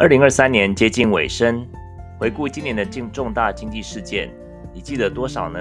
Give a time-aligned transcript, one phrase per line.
[0.00, 1.62] 二零二三年接近尾声，
[2.18, 4.30] 回顾今年的重重大经济事件，
[4.72, 5.60] 你记得多少呢？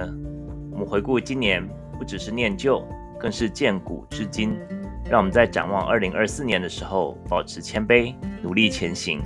[0.71, 1.62] 我们回顾今年，
[1.97, 2.81] 不只是念旧，
[3.20, 4.57] 更是见古知今。
[5.10, 9.21] 让我们在展望二零二四年的时候，保持谦卑，努力前行。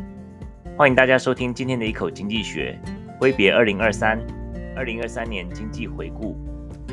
[0.76, 2.76] 欢迎大家收听今天的一口经济学，
[3.20, 4.20] 挥别二零二三，
[4.76, 6.36] 二零二三年经济回顾。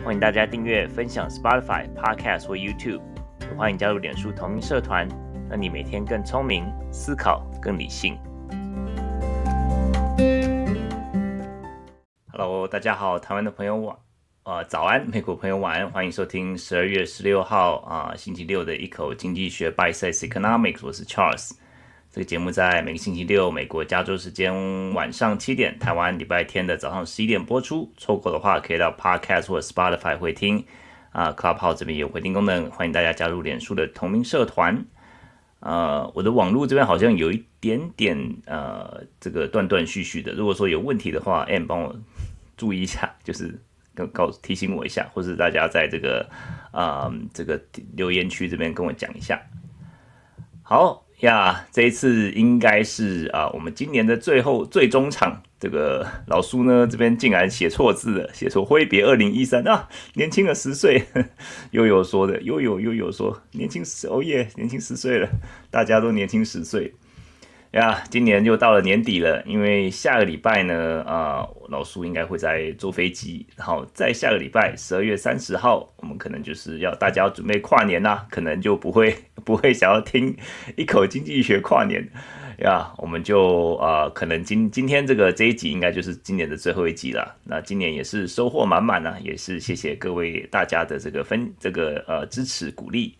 [0.05, 3.01] 欢迎大家订阅、分享 Spotify Podcast 或 YouTube，
[3.41, 5.09] 也欢迎加入脸书同名社团。
[5.51, 8.17] 让你每天更聪明，思考更理性。
[12.31, 13.97] Hello，大家好，台湾的朋友晚，
[14.45, 21.51] 呃，早安，美国朋友晚安，欢迎收听十二月十六号啊、星期六的一口经济学 Bite Size Economics，我是 Charles。
[22.13, 27.93] 这个节目在每个星期六，美国加州时间晚上七点，台湾礼拜天的早上十一点播出。
[27.97, 30.65] 错过的话，可以到 Podcast 或 Spotify 会听。
[31.11, 34.87] 啊、，Clubhouse 这边有回听功能，欢迎大家加入脸书的同名社团。
[35.61, 40.33] 呃，我的网络这边好像有一点点呃，这个断断续续的。
[40.33, 41.95] 如果说有问题的话，M 帮我
[42.57, 43.61] 注意一下，就是
[43.95, 46.29] 告告提醒我一下，或是大家在这个
[46.73, 47.61] 啊、这个
[47.95, 49.41] 留言区这边跟我讲一下。
[50.63, 51.07] 好。
[51.21, 55.43] 呀，这一次应该是啊，我们今年的最后最终场。
[55.59, 61.05] 这个老苏呢，这边竟然写错字了，写错挥别二零一三啊，年轻了十岁。
[61.73, 65.29] 悠悠说的，悠悠悠悠说年轻十，哦耶，年轻十岁了，
[65.71, 66.95] 大家都年轻十岁。
[67.73, 79.15] 呀，今年又到了年底了，因为下个礼拜呢，啊，老苏应该会在坐飞机，然后在下个礼拜十二月三十号，我们可能就是要大家要准备跨年啦，可能就不会
[79.47, 80.37] 不会想要听
[80.77, 82.05] 一口经济学跨年
[82.59, 87.37] 呀，我们就啊，可能今今天这个这一集应该就是今年的最后一集了。
[87.45, 93.15] 那今年也是收获满满呢，也是谢谢各位大家的这个分这个呃支持鼓励。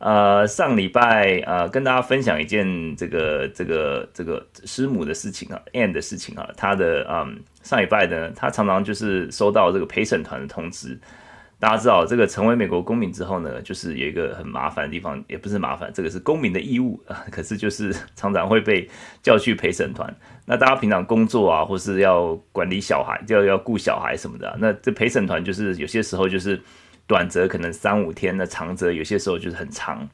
[0.00, 10.98] 呃，上礼拜呃，跟大家分享一件这个这个这个师母的事情啊，Ann 的事情啊，他的嗯，上礼拜呢，他常常就是收到这个陪审团的通知。
[11.58, 17.22] 大家知道，这个成为美国公民之后呢，就是有一个很麻烦的地方，也不是麻烦，这个是公民的义务啊。
[17.30, 18.88] 可是就是常常会被
[19.22, 20.10] 叫去陪审团。
[20.46, 26.58] 那大家平常工作啊，或是要管理小孩，就要要顾小孩什么的，那这陪审团就是有些时候就是。
[27.10, 30.08] 短则可能三五天，那长则有些时候就是很长，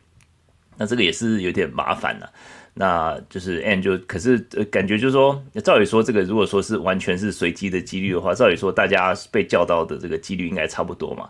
[0.79, 2.33] 那这个也是有点麻烦了。
[2.73, 4.39] 那就是 and 就可是
[4.71, 11.29] 感觉就是说，照理说这个如果说是完全是随机的几率的话，照理说大家被叫到的这个几率应该差不多嘛。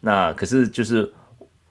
[0.00, 1.12] 那可是就是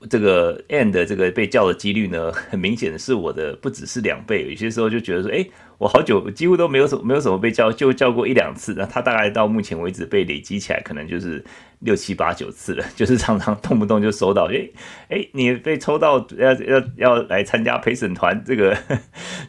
[0.10, 5.48] 这个 and 的这个被叫的几率呢， 很明显是我的不只是两倍，有些时候就觉得说，哎。
[5.80, 8.74] 我好久几乎都没有什没有什么被叫，就叫过一两次。
[8.76, 11.46] 那他大概到目前为止被累积起来，可能就是
[11.80, 12.84] 六七八九次了。
[12.96, 14.72] 就是常常动不动就收到，诶
[15.10, 18.78] 诶，你被抽到要要要来参加陪审团，这个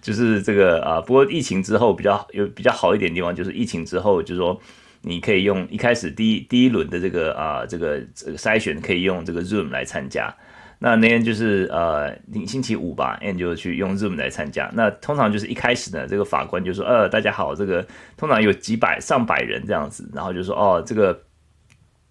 [0.01, 1.01] 就是这个啊。
[1.01, 4.61] 不过疫情之后比较有比较好一点的地方，就是疫情之后就是说
[5.03, 10.35] 你可以用一开始第一第一轮的这个啊这个这个筛选可以用这个 Zoom 来参加。
[10.81, 12.17] 那那天就是呃，
[12.47, 14.71] 星期五吧，and 就去用 Zoom 来参加。
[14.75, 17.85] 那通常就是一开始呢，这个法官就说，呃，大家好，这个
[18.17, 21.21] 通常有几百上百人这样子，然后就说，哦，这个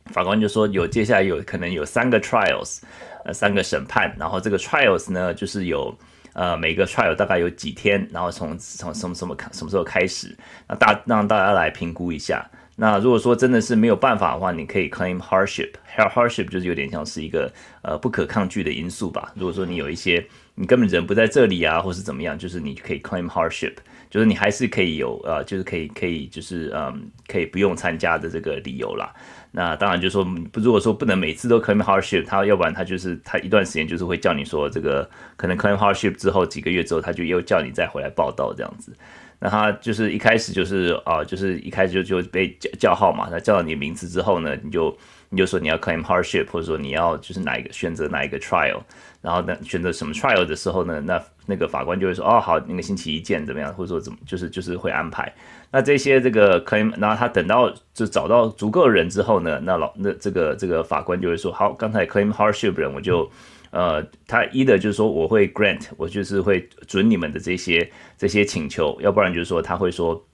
[0.10, 2.80] 法官就说有接下来有可能有三个 trials，
[3.26, 5.96] 呃，三个审判，然后这个 trials 呢，就是有
[6.34, 12.46] 呃每个 trial 大概有几天，然后从从什么什么什么时候开始，那大让大家来评估一下。
[12.80, 15.72] 那如果说真的是没有办法的话，你可以 claim hardship。
[15.96, 17.52] hardship 就是有点像是一个
[17.82, 19.34] 呃不可抗拒的因素吧。
[19.34, 20.24] 如果说你有一些
[20.54, 23.74] 你根本人不在这里啊，或是怎么样，就是你可以 claim hardship，
[24.12, 29.12] 就是你还是可以有呃，就是可以可以就是嗯可以不用参加的这个理由啦。
[29.60, 30.24] 那当然就是说，
[30.54, 38.94] 如果说不能每次都 claim hardship，他要不然他就是他一段时间就是会叫你说这个可能 claim hardship 之后几个月之后，他就又叫你再回来报道这样子。
[39.40, 43.32] 那他就是一开始就是啊，就是一开始就就被叫叫号嘛。
[43.32, 44.96] 他叫到你名字之后呢，你就
[45.30, 48.82] 你就说你要 claim hardship，或者说你要就是哪一个选择哪一个 trial，
[49.22, 55.34] 然后呢选择什么 trial 的时候呢，那那个法官就会说哦好，那个星期一见怎么样，或者说怎么就是就是会安排。
[55.72, 63.30] 那这些这个 claim，然后他等到就找到足够人之后呢，那老那这个这个法官就会说好，刚才 claim hardship 人我就。
[63.70, 67.88] 呃，他一的就是说我会 grant，我就是会准你们的这些
[68.18, 70.26] 这些请求，要不然就是说他会说，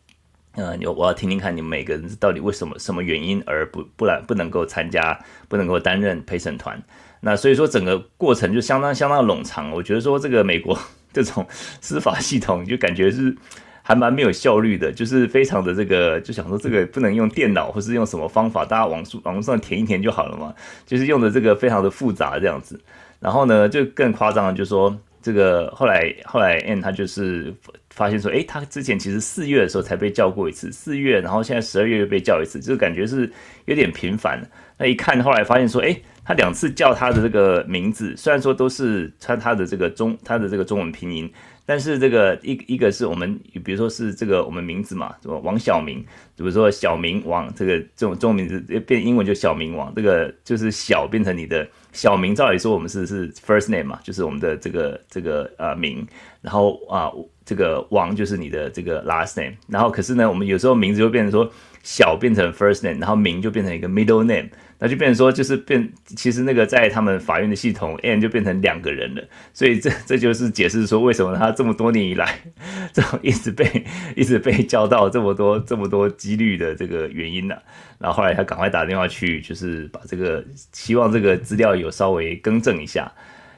[0.55, 6.81] 呃，我要听听看你们每个人到底为什么什么原因而不不然不能够参加，不能够担任陪审团。
[7.21, 9.71] 那所以说整个过程就相当相当冗长。
[9.71, 10.77] 我觉得说这个美国
[11.11, 13.35] 这种司法系统就感觉是
[13.81, 20.53] 还蛮没有效率的，就是非常的这个就想说这个不能用电脑或是用什么方法，大家网速网络上填一填就好了嘛，
[20.85, 22.79] 就是用的这个非常的复杂这样子。
[23.19, 27.53] 然后呢，就更夸张的就是说，这个后来后来，N 他就是
[27.93, 33.31] 发现说，诶，他之前其实四月的时候才被叫过一次，四月，然后现在十二月又被叫一次，就是感觉是
[33.65, 34.41] 有点频繁。
[34.77, 41.31] 那一看后来发现说，诶，他两次叫他的这个名字，虽然说都是他他的这个中他的这个中文拼音。
[41.65, 46.01] 但是这个一一个是我们，比如说是这个我们名字嘛，什么王小明，
[46.35, 56.05] 比如说小明王，这个这种中文名字变英文就小明王，这个就是小变成你的小名，照理说我们是是 first name 嘛，就是我们的这个这个呃名，
[56.41, 57.09] 然后啊
[57.45, 61.51] 这个王就是你的这个 last name，然后可是呢，我们有时候名字就变成说
[61.83, 64.49] 小变成 first name，然后名就变成一个 middle name。
[64.79, 69.23] 那就变成说，就是变，其实那个在他们法院的系统，N 就变成两个人了。
[69.53, 72.37] 所以这这就是解释说，为什么他这么多年以来，
[72.91, 73.85] 这种一直被
[74.17, 77.55] 一直被叫到这么多这么多几率的这个原因呢、
[77.97, 80.43] 然后后来他赶快打电话去，就是把这个
[80.73, 83.09] 希望这个资料有稍微更正一下。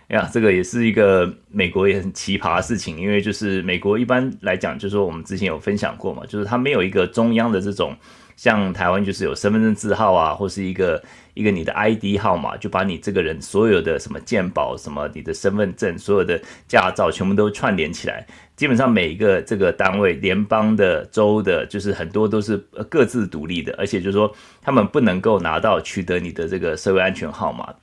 [0.10, 7.96] 呀，这个也是一个美国也很奇葩的事情，因为就是美国一般来讲，就是说我们之前有分享过嘛，就是他没有一个中央的这种。
[8.38, 11.02] 像台湾就是有身份证字号啊，或是一个
[11.36, 16.38] 一个你的 ID 号码，就把你这个人所有的什么健保、什么你的身份证、所有的
[16.68, 18.28] 驾照全部都串联起来。
[18.58, 22.58] 基本上每一个这个单位，联邦的、州的，就是很多都是
[22.90, 24.30] 各自独立的，而且就是说
[24.62, 27.74] 他们不能够拿到取得你的这个社会安全号码。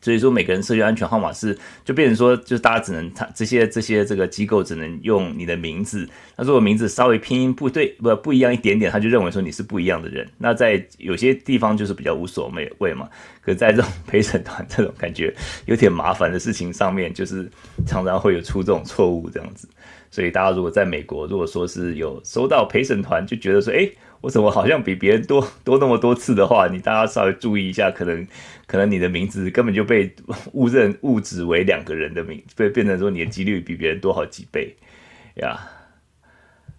[0.00, 6.08] 所以说，每个人社区安全号码是就变成说，就是大家只能他这些这些这个机构只能用你的名字。
[6.36, 10.28] 那如果名字稍微拼音不对不不一样一点点，他就认为说你是不一样的人。
[10.38, 13.08] 那在有些地方就是比较无所谓嘛。
[13.42, 15.34] 可是在这种陪审团这种感觉
[15.66, 17.50] 有点麻烦的事情上面，就是
[17.86, 19.68] 常常会有出这种错误这样子。
[20.10, 23.88] 所以大家如果在美国，如果说是有收到陪审团，就觉得说，哎。
[24.20, 28.26] 我怎么好像比别人多多那么多次的话，你大家稍微注意一下，可能
[28.68, 30.14] 可能你的名字根本就被
[30.52, 34.76] 误认误指为两个人的名，被变成说你的几率比别人多好几倍
[35.36, 35.58] 呀。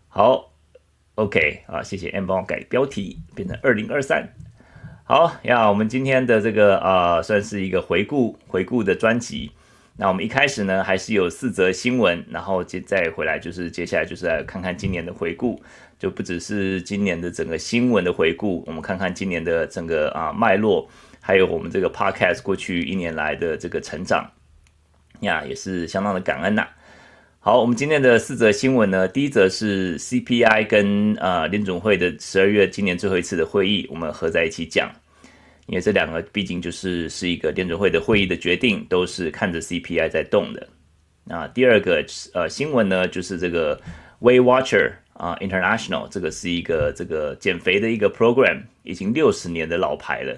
[0.07, 0.53] 好
[1.15, 4.29] ，OK 啊，谢谢 M 帮我改标题，变成二零二三。
[5.03, 9.51] 好呀，我们今天的这个啊、算是一个回顾回顾的专辑。
[9.97, 15.61] 那我们一开始呢，还是有四则新闻，然后接再回来就是接下来就是来看看今年的回顾。
[15.97, 20.89] 就不只是今年的整个新闻的回顾，我们看看今年的整个啊脉络，
[21.29, 24.27] 还有我们这个 podcast 过去一年来的这个成长
[25.19, 26.67] 呀，也是相当的感恩呐、
[27.39, 34.91] 好，我们今天的四则新闻呢，第一则是 CPI 跟呃联总会的十二月今年最后一次的会议，我们合在一起讲，
[35.67, 40.67] 因为这两个毕竟就是是一个联总会的会议的决定，都是看着 CPI 在动的。
[41.25, 42.03] 那第二个
[42.33, 43.79] 呃新闻呢，就是这个
[44.19, 44.93] Weight Watcher。
[45.19, 50.33] 啊、International，这个是一个这个减肥的一个 program，已经六十年的老牌了。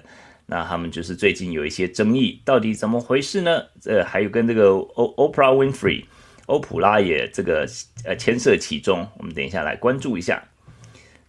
[0.46, 3.62] 那他们就是最近有一些争议，到底怎么回事呢？
[3.84, 6.04] 呃，还有跟这个 O Oprah Winfrey，
[6.46, 7.66] 欧普拉也这个
[8.04, 9.06] 呃牵涉其中。
[9.18, 10.42] 我们等一下来关注一下。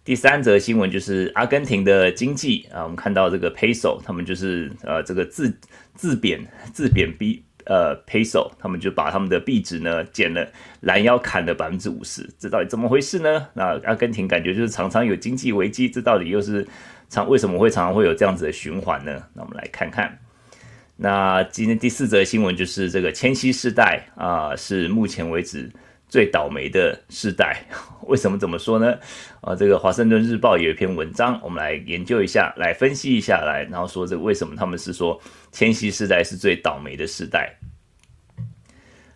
[0.04, 5.58] 第三则新闻就是阿根廷的经济啊，我们看到这个 Peso，他们就是呃这个自
[5.96, 7.44] 自贬自贬逼。
[7.66, 10.46] 呃，Peso，他们就把他们的币值呢减了，
[10.82, 13.48] 拦腰砍了百分之五十，这到底怎么回事呢？
[13.54, 16.68] 那阿根廷感觉就是常常有经济危机，这到底又是
[17.14, 19.24] 常为什么会常常会有这样子的循环呢？
[19.34, 20.20] 那我们来看看。
[20.96, 25.72] 那今天第四则新闻就是这个千禧世代啊、是目前为止
[26.10, 27.66] 最倒霉的世代。
[28.08, 28.98] 为什么这么说呢？
[29.42, 35.22] 啊，这个华盛顿日报有一篇文章，我们来研究一下，来分析一下来，然后说这为什么他们是说。
[35.56, 37.56] 千禧世代是最倒霉的世代。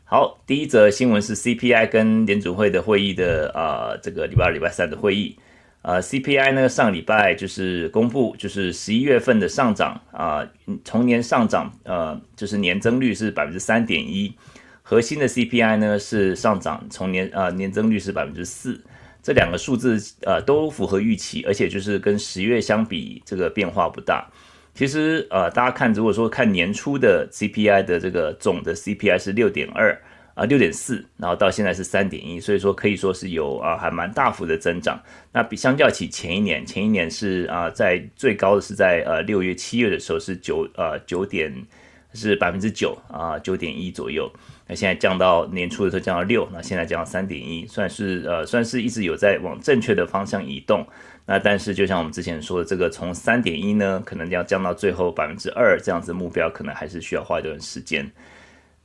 [0.04, 5.36] 好，第一则新闻是 CPI 跟联准会的会议的啊、这个礼拜二、礼拜三的会议、
[5.82, 10.46] 呃、CPI 呢上礼拜就是公布，就是十一月份的上涨啊，
[10.84, 14.34] 从、年上涨呃，就是年增率是百分之三点一，
[14.82, 18.82] 核心的 CPI 呢是上涨，从年、呃、年增率是百分之四，
[19.24, 24.30] 这两个数字呃都符合预期，而且就是跟十月相比，这个变化不大。
[24.74, 30.00] 其实，呃，大家看，如果说看年初的 CPI 的这个总的 CPI 是六点二
[30.38, 35.02] 啊，六点四，然后到现在是三点一，所以说可以说是有啊，还蛮大幅的增长。
[35.32, 41.52] 那比相较起前一年，前一年是啊，在最高的是在呃六月、七月的时候是九呃九点
[42.14, 44.32] 是百分之九啊，九点一左右。
[44.68, 50.86] 那现在降到年初的时候降到六，那现在降到三点一，算是呃算是一直有在往正确的方向移动。
[51.26, 58.10] 那但是，就像我们之前说的，这个从三点一呢，可能要降到最后百分之二这样子目标，可能还是需要花一段时间。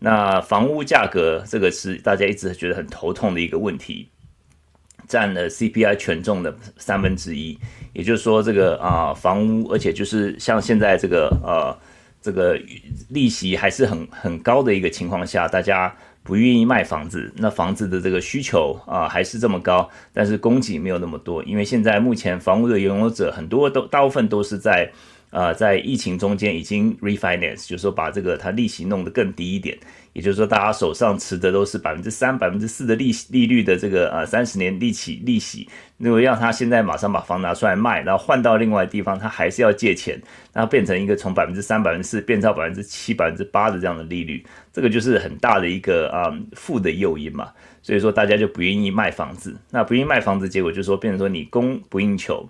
[0.04, 4.08] 那房屋价格这个是大家一直觉得很头痛的一个问题，
[5.06, 7.56] 占了 CPI 权重的三分之一，
[7.92, 11.70] 也就是说，这个啊房屋，而且就是像现在这个呃
[12.20, 12.60] 这个
[13.10, 15.94] 利息还是很很高的一个情况下，大家
[16.24, 24.90] 不愿意卖房子，那房子的这个需求啊还是这么高，但是供给没有那么多，因为现在目前房屋的拥有者很多都大部分都是在。
[25.32, 29.74] 呃，在疫情中间已经 refinance，就是说把这个它利息弄得更低一点，
[30.12, 40.20] 也就是说大家手上持的都是百分之三、百分之四的利息利率的这个呃三十年利息利息，如果要他现在马上把房拿出来卖，然后换到另外地方，他还是要借钱，
[40.52, 52.46] 然后变成一个从百分之三、百分之四变到百分之七、百分之八的这样的利率，这个就是很大的一个啊负的诱因嘛，所以说大家就不愿意卖房子，那不愿意卖房子，结果就是说变成说你供不应求。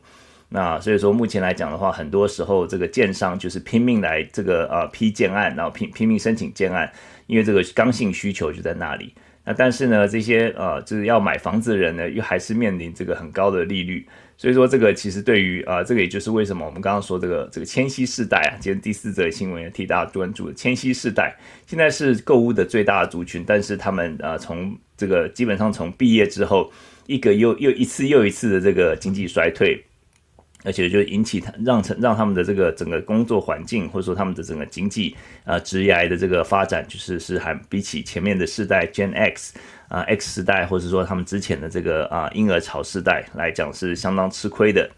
[0.54, 6.92] 那所以说，目前来讲的话，很多时候这个建商就是拼命来这个呃批建案，然后拼拼命申请建案，
[7.26, 9.14] 因为这个刚性需求就在那里。
[9.44, 14.06] 那但是呢，这些呃就是要买房子的人呢，又还是面临这个很高的利率。
[14.36, 21.34] 所以说，这个其实对于啊、这个也就是为什么我们刚刚说这个这个千禧世代啊，今天第四则新闻也替大家关注的千禧世代，
[21.66, 26.70] 现在是购物的最大族群，但是他们呃从这个基本上从毕业之后，
[27.06, 29.82] 一个又又一次又一次的这个经济衰退。
[30.64, 39.54] 而且就引起他让成让他们的这个整个工作环境，或者说他们的整个经济啊职业的这个发展，就是是还比起前面的世代 Gen X
[39.88, 44.88] 啊 X 时代，或者说他们之前的这个啊婴儿潮世代来讲是相当吃亏的。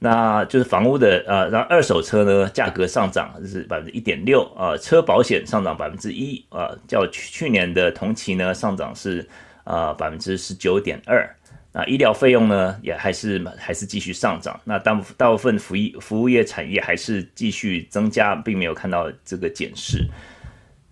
[0.00, 9.26] 那就是房屋的呃，然后二手车呢价格上涨是百分之一点六啊，车保险上涨百分之一啊，较去去年的同期呢上涨是
[9.64, 11.28] 啊百分之十九点二。
[11.72, 14.58] 那医疗费用呢，也还是还是继续上涨。
[14.64, 20.06] 那大部大部分服务服务业产业还是继续增加，并没有看到这个减势。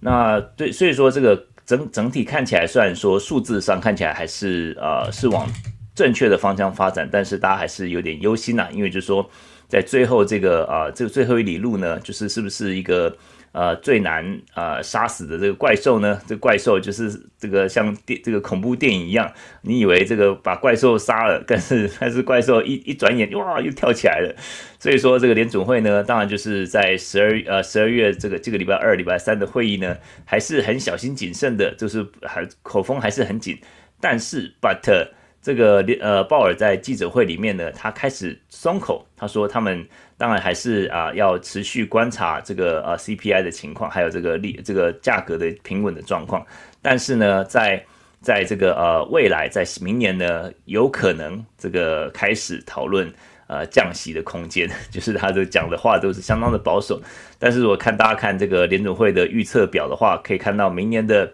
[0.01, 5.49] 那对，所以说这个整整体看起来，虽然说数字上看起来还是呃是往
[5.95, 9.29] 正确的方向发展，但是大家还是有点忧心呐、因为就是说
[9.67, 13.17] 在最后这个啊、这个最后一里路呢，就是是不是一个。
[13.57, 16.21] 呃，最难呃杀死的这个怪兽呢？
[16.27, 19.33] 这个怪兽就是这个像电这个恐怖电影一样，
[19.63, 24.37] 你以为这个把怪兽杀了，但是但是怪兽一一转眼哇又跳起来了。
[24.79, 29.97] 所以说这个联准会呢，当然就是在十二呃十二月这个这个礼拜二礼拜三的会议呢，
[30.27, 33.59] 还是很小心谨慎的，就是还口风还是很紧。
[33.99, 35.09] 但是 but
[35.47, 39.87] 这个呃鲍尔在记者会里面呢，他开始松口，他说他们。
[40.19, 46.43] 当然还是啊，要持续观察这个呃 CPI 的情况，还有这个利这个价格的平稳的状况。
[46.81, 47.85] 但是呢，在
[48.23, 53.13] 在这个呃未来，在明年呢，有可能这个开始讨论
[53.47, 56.99] 呃降息的空间， 就是他的讲的话都是相当的保守。
[57.39, 61.31] 但是我看大家看这个联准会的预测表的话，可以看到明年的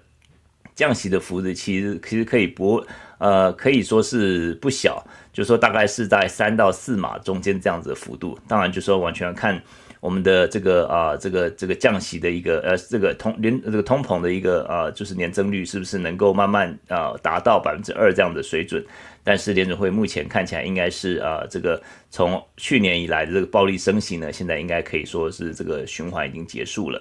[0.74, 2.84] 降息的幅度其实其实可以不
[3.22, 5.02] 呃可以说是不小。
[5.32, 9.58] 就说大概是在三到四码中间这样子的幅度，当然就说完全看
[9.98, 18.84] 我们的这个啊、这个这个降息的一个呃这个通连这个通膨的一个啊、呃、就是年增率是不是能够慢慢啊、呃、达到百分之二这样的水准？
[19.24, 27.00] 但是联准会目前看起来应该是啊、这个从去年以来的这个暴力升息呢，现在应该可以说是这个循环已经结束了。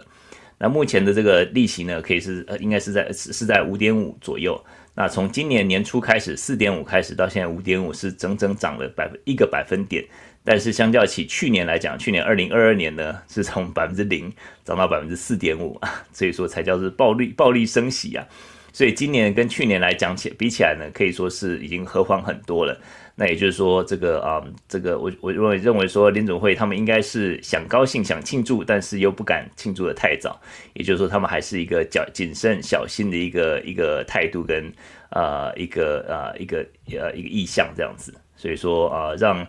[0.58, 4.58] 那目前的这个利息呢，可以是呃应该是在是在五点五左右。
[4.94, 10.04] 那从今年年初开始，四点五开始到现在五点五，是整整涨了百分一个百分点。
[10.44, 14.32] 但是相较起去年来讲，去年二零二二年呢，是从 百分之零
[14.66, 18.26] 涨到百分之四点五啊， 所以说才叫做暴力暴力升息啊。
[18.74, 22.78] 所以今年跟去年来讲起比起来呢，可以说是已经和缓很多了。
[23.16, 30.40] 那也就是说，这个啊、这个我我认为认为说联总会他们应该是想高兴想庆祝，但是又不敢庆祝的太早。
[30.74, 34.72] 也就是说，他们还是一个较谨慎小心的一个一个态度跟
[35.12, 36.66] 呃一个呃一个
[37.00, 38.14] 呃一个意向这样子。
[38.36, 39.46] 所以说啊、让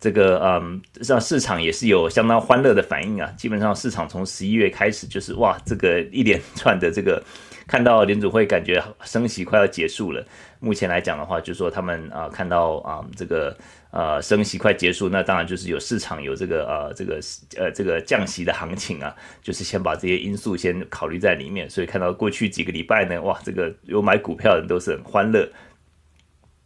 [0.00, 3.32] 这个嗯让市场也是有相当欢乐的反应啊。
[3.36, 7.22] 基本上市场从十一月开始就是哇，这个一连串的这个。
[7.66, 10.24] 看到联总会感觉升息快要结束了，
[10.60, 13.56] 目前来讲的话，就是说他们啊看到啊这个
[13.90, 17.20] 呃升息快结束，那当然就是有市场有这个呃这个
[17.56, 25.48] 呃这个降息的行情啊， 就是先把这些因素先考虑在里面，所以看到过去几个礼拜呢，哇，这个有买股票的人都是很欢乐。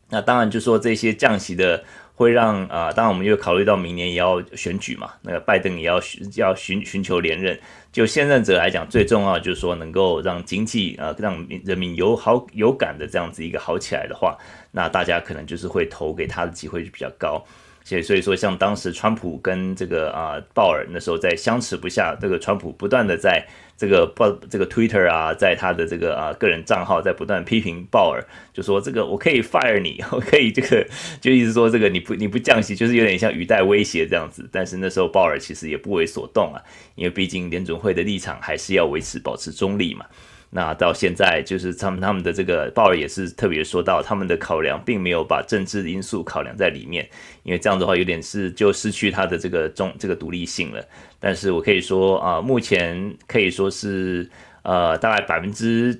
[0.08, 1.82] 那当然就说这些降息的。
[2.14, 7.59] 会让啊、当然我们又考虑到明年也要选举嘛，那个拜登也要寻要寻寻求连任。
[7.90, 14.37] 就现任者来讲，最重要就是说能够让经济啊、让人民有好有感的这样子一个好起来的话，
[14.71, 17.45] 那大家可能就是会投给他的机会就比较高。
[17.85, 23.47] 所以，所以说，像当时川普跟这个啊鲍尔那时候在相持不下，这个川普不断的在
[23.77, 30.87] 这个报这个 Twitter 啊，在他的这个啊个人账号在不断批评鲍尔，就说这个我可以 fire 你， 我可以这个
[31.21, 34.49] 就意思说这个你不你不降息，就是有点像语带威胁这样子。
[34.53, 36.62] 但是那时候鲍尔其实也不为所动啊，
[36.95, 40.07] 因为毕竟联准会的立场还是要维持保持中立嘛。
[40.54, 47.09] 那到现在就是他们他们的这个鲍尔也是特别说到，他们的考量并没有把政治因素考量在里面，
[47.42, 50.87] 因为这样的话有点是就失去他的这个中这个独立性了。
[51.18, 54.28] 但是我可以说啊、目前可以说是
[54.62, 55.99] 呃大概百分之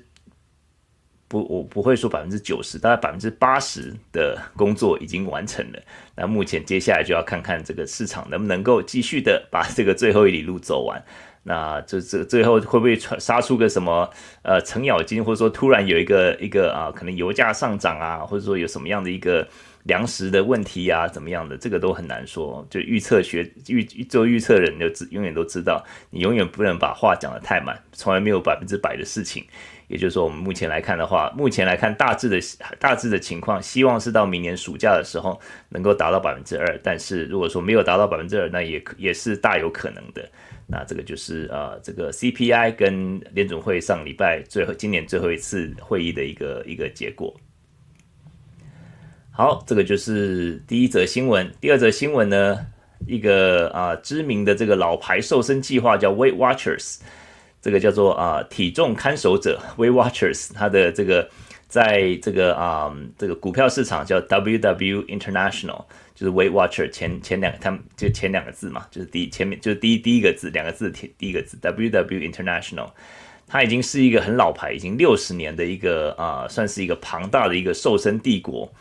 [1.27, 5.79] 不我不会说百分之九十，大概百分之八十的工作已经完成了。
[6.15, 11.03] 那目前接下来就要看看这个市场能不能够继续的把这个最后一里路走完。
[11.43, 14.09] 那这这最后会不会杀出个什么
[14.43, 19.45] 呃程咬金，或者说突然有一个一个啊，可能油价上涨啊，或者说有什么样的一个
[19.83, 22.65] 粮食的问题呀，怎么样的，这个都很难说。
[22.69, 29.43] 就预测学预做预测人就知永远都知道，你永远不能把话讲得太满，从来没有百分之百的事情。
[29.87, 32.39] 也就是说，我们目前来看的话，目前来看大致的
[32.79, 36.79] 大致的情况，希望是到明年暑假的时候能够达到百分之二。
[36.83, 40.27] 但是如果说没有达到百分之二，那也也是大有可能的。
[40.65, 47.35] 那这个就是呃，这个 CPI 跟联准会上礼拜最后今年最后一次会议的一个一个结果。
[49.29, 51.51] 好，这个就是第一则新闻。
[51.59, 52.57] 第二则新闻呢，
[53.07, 56.99] 一个啊、知名的这个老牌瘦身计划叫 Weight Watchers，
[57.63, 61.27] 这个叫做啊、体重看守者 Weight Watchers，它的这个
[61.67, 65.85] 在这个啊、这个股票市场叫 WW International。
[66.15, 72.91] 就是 Weight Watcher 前前两个，他们就前两个字嘛，就是第前面就是第一第一个字，两个字第一个字 WW International，
[73.47, 78.71] 它已经是一个很老牌，已经六十年的一个啊、算是一个庞大的一个瘦身帝国。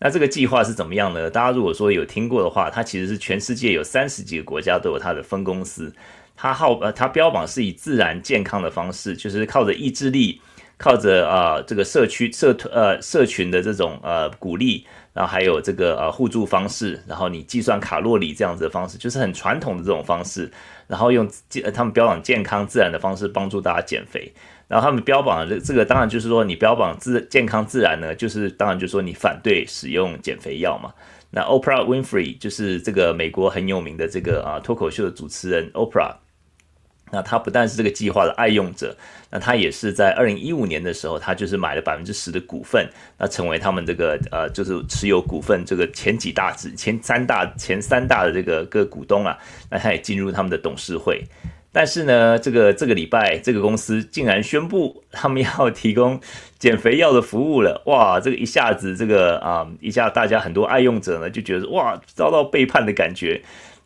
[0.00, 1.30] 那这个计划是怎么样呢？
[1.30, 5.94] 大家如果说有听过的话，它其实是全世界有三十几个国家都有它的分公司。
[6.42, 10.40] 它号呃，它标榜是以自然健康的方式，就是靠着意志力，
[10.76, 14.84] 靠着啊、这个社区社呃社群的这种呃鼓励。
[15.14, 20.50] 然后还有这个呃互助方式，然后你计算卡路里这样子的方式，就是很传统的这种方式。
[20.88, 24.32] 然后用健他们标榜健康自然的方式帮助大家减肥。
[24.66, 30.92] 然后他们标榜这这个当然就是说你标榜自健康自然呢，就是当然就是说你反对使用减肥药嘛。
[31.30, 36.21] 那 Oprah Winfrey 就是这个美国很有名的这个啊脱口秀的主持人 Oprah。
[37.12, 38.96] 那他不但是这个计划的爱用者，
[39.30, 49.36] 那他也是在二零一五年的时候，他就是买了百分之十的股份，那成为他们这个呃，就是持有股份这个前几大前三大前三大的这个各股东啊，
[49.70, 51.22] 那他也进入他们的董事会。
[51.74, 56.20] 但是呢，这个这个礼拜这个公司竟然宣布他们要提供
[56.58, 63.42] 减肥药的服务了，哇，这个一下子这个啊、一下大家很多爱用者呢就觉得哇，遭到背叛的感觉。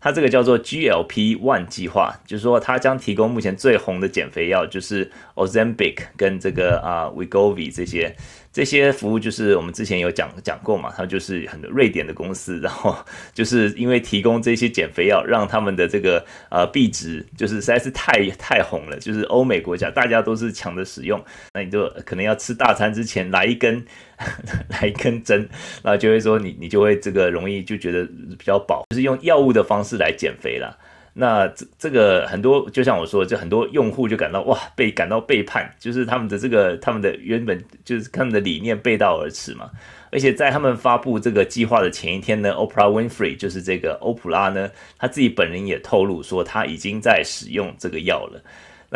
[0.06, 8.14] 它这个叫做 GLP-1 计划，就是说它将提供目前最红的减肥药，就是 Ozempic 跟这个啊 Wegovy 这些。
[8.56, 12.96] 这些服务就是我们之前有讲讲过嘛，他们就是很多瑞典的公司，然后
[13.34, 23.84] 就是因为提供这些减肥药，让他们的这个呃币值就是实在是太太红了，就是欧美国家大家都是抢着使用，那你就可能要吃大餐之前来一根
[24.70, 25.46] 来一根针，
[25.82, 28.06] 然后就会说你你就会这个容易就觉得
[28.38, 30.74] 比较饱，就是用药物的方式来减肥啦。
[31.18, 39.70] 那这这个很多，就像我说，就很多用户就感到哇，被感到背叛，就是他们的这个他们的原本就是他们的理念背道而驰嘛。
[40.12, 48.38] 而且在他们发布这个计划的前一天呢，Oprah Winfrey 就是这个欧普拉呢，他自己本人也透露说他已经在使用这个药了。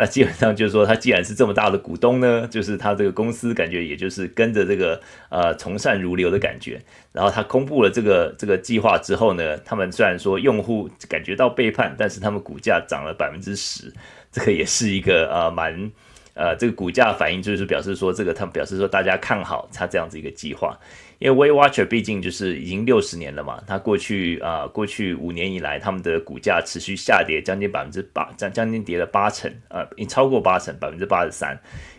[0.01, 6.81] 那基本上就是说，他既然是这么大的股东呢，就是他这个公司感觉也就是跟着这个呃从善如流的感觉。
[7.11, 13.93] 然后他公布了这个这个计划之后呢，他们虽然说用户感觉到背叛，但是他们股价涨了百分之十，
[14.31, 15.91] 这个也是一个呃蛮
[16.33, 20.75] 呃这个股价反应就是表示说这个他们表示说大家看好他这样子一个计划。
[21.21, 31.55] 因为 we Watcher 毕竟就是已经六十年了嘛，它过去啊、过去五年以来，他们的股价持续下跌将近百分之八，将将近跌了八成，呃，已经超过八成，百分之八十三。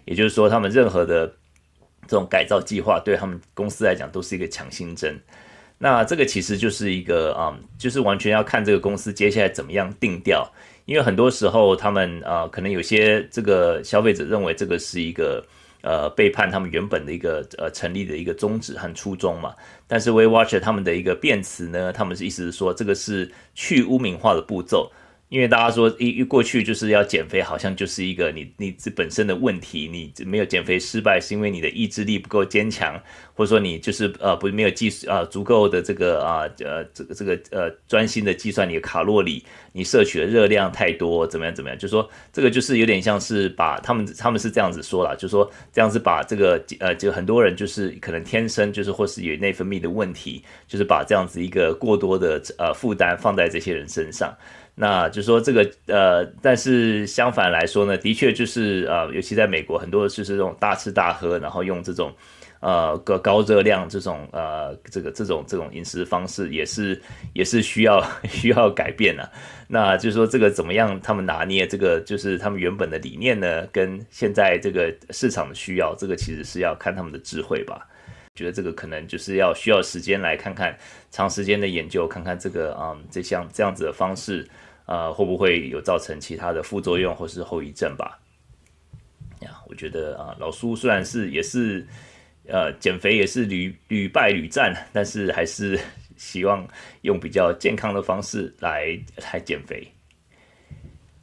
[0.07, 1.29] 也就是说，他们任何的
[2.09, 5.17] 这种改造计划，对他们公司来讲都是一个强心针。
[5.79, 10.45] 那这个其实就是一个啊、就是完全要看这个公司接下来怎么样定调。
[10.85, 15.47] 因为很多时候，他们啊、可能有些这个消费者认为这个是一个。
[15.83, 19.55] 呃，背叛他们原本的一个呃成立的一个宗旨和初衷嘛。
[19.87, 24.91] 但是，We Watcher 他们的一个辩词呢，他们是意思是说，这个是去污名化的步骤。
[25.33, 33.01] 因为大家说一一过去就是要减肥，好像就是一个你你这本身的问题，你没有减肥失败是因为你的意志力不够坚强，
[33.33, 39.43] 或者说你就是呃不没有计啊足够的这个啊呃这个这个呃专心的计算你的卡路里，
[39.73, 41.79] 你摄取的热量太多，怎么样怎么样？
[41.79, 54.31] 就说这个就是有点像是把他们他们是这样子说啦，就说这样子把这个呃就很多人就是可能天生就是或是有内分泌的问题，就是把这样子一个过多的呃负担放在这些人身上。
[54.75, 62.11] 那就是说这个呃，但是相反来说呢，的确就是呃，尤其在美国，很多就是这种大吃大喝，然后用这种
[62.61, 67.01] 呃高高热量这种呃这个这种这种饮食方式，也是
[67.35, 69.31] 也是需要 需要改变的。
[69.69, 77.87] 那就是说这个怎么样，他们拿捏这个就是他们原本的理念呢，跟现在这个市场的需要，这个其实是要看他们的智慧吧。
[78.35, 80.77] 觉得这个可能就是要需要时间来看看
[81.11, 84.49] 长时间的研究，看看这个嗯这项这样子的方式，
[84.87, 88.19] 呃会不会有造成其他的副作用或是后遗症吧？
[89.41, 91.87] 呀，我觉得啊老苏虽然是也是
[92.49, 95.79] 呃减肥也是屡屡败屡战，但是还是
[96.17, 96.67] 希望
[97.03, 98.99] 用比较健康的方式来
[99.31, 99.87] 来减肥。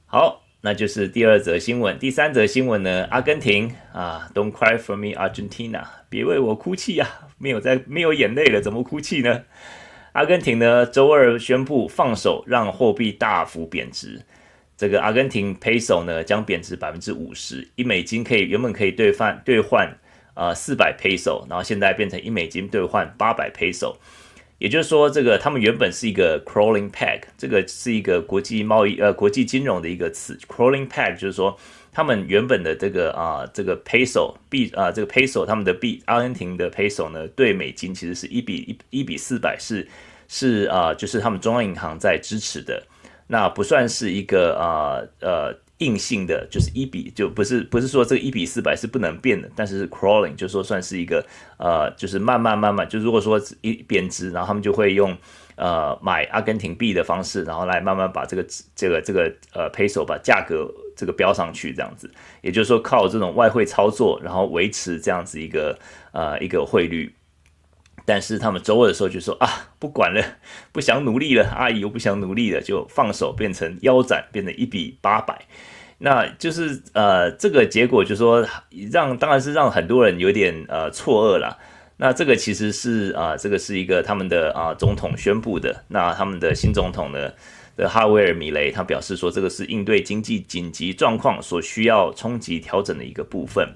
[0.06, 0.43] 好。
[0.62, 3.08] 那就是第二则新闻，第三则新闻呢？
[3.12, 9.43] 阿根廷啊，Don't cry for me, Argentina，别为我哭泣呀，没有在没有眼泪了，怎么哭泣呢？
[10.12, 14.22] 阿根廷呢，周二宣布放手，让货币大幅贬值。
[14.76, 19.98] 这个阿根廷 peso 呢，将贬值百分之五十，一美金可以原本可以兑换兑换
[20.34, 23.95] 啊四百 peso，然后现在变成一美金兑换八百 peso。
[24.60, 30.38] 也就是说，这个他们原本是一个 crawling peg，这个是一个国际贸易呃国际金融的一个词。
[30.48, 31.58] crawling peg 就是说，
[31.91, 38.58] 他们原本的这个啊、这个 peso 币啊这个 peso 他们的币阿根廷的 peso 呢对美金其实是一比
[38.91, 39.88] 一一比四百是
[40.28, 42.84] 是啊、就是他们中央银行在支持的，
[43.28, 45.58] 那不算是一个啊呃。
[45.80, 51.26] 硬性的，就是一比就不是不是说这个一比四百是不能变的，但是是 crawling 就说算是一个
[51.58, 55.18] 呃，就是慢慢慢慢，就如果说一贬值，然后他们就会用
[55.56, 62.10] 呃买阿根廷币的方式，然后来慢慢把这个这个这个呃 peso 把价格这个标上去，这样子，
[62.42, 65.78] 也就是说靠这种外汇操作，然后维持这样子一个
[66.12, 67.13] 呃一个汇率。
[68.06, 70.24] 但是他们周二的时候就说啊，不管了，
[70.72, 75.46] 不想努力了，阿姨又不想努力了，就放手变成腰斩，变成一比八百，
[76.00, 78.48] 那就是呃这个结果就说
[78.92, 81.58] 让当然是让很多人有点呃错愕了。
[81.98, 87.32] 那这个其实是啊、这个是一个他们的啊、总统宣布的，那他们的新总统呢
[87.76, 93.76] 的哈维尔米雷他表示说这个是应对经济紧急状况所需要冲击调整的一个部分。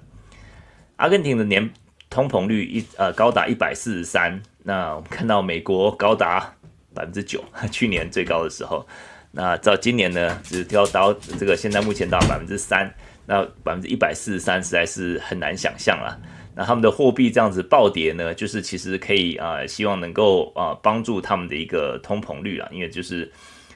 [0.96, 1.72] 阿根廷的年。
[2.13, 6.54] 通膨率一呃高达一百四十三，那我们看到美国高达
[6.93, 8.86] 百分之九， 去年最高的时候，
[9.32, 12.93] 那到今年呢，只掉到这个现在目前到百分之三，
[13.26, 16.15] 那百分之一百四十三实在是很难想象了。
[16.54, 23.32] 那他们的货币这样子暴跌呢，就是其实可以啊、希望能够啊、帮助他们的一个通膨率啊，因为就是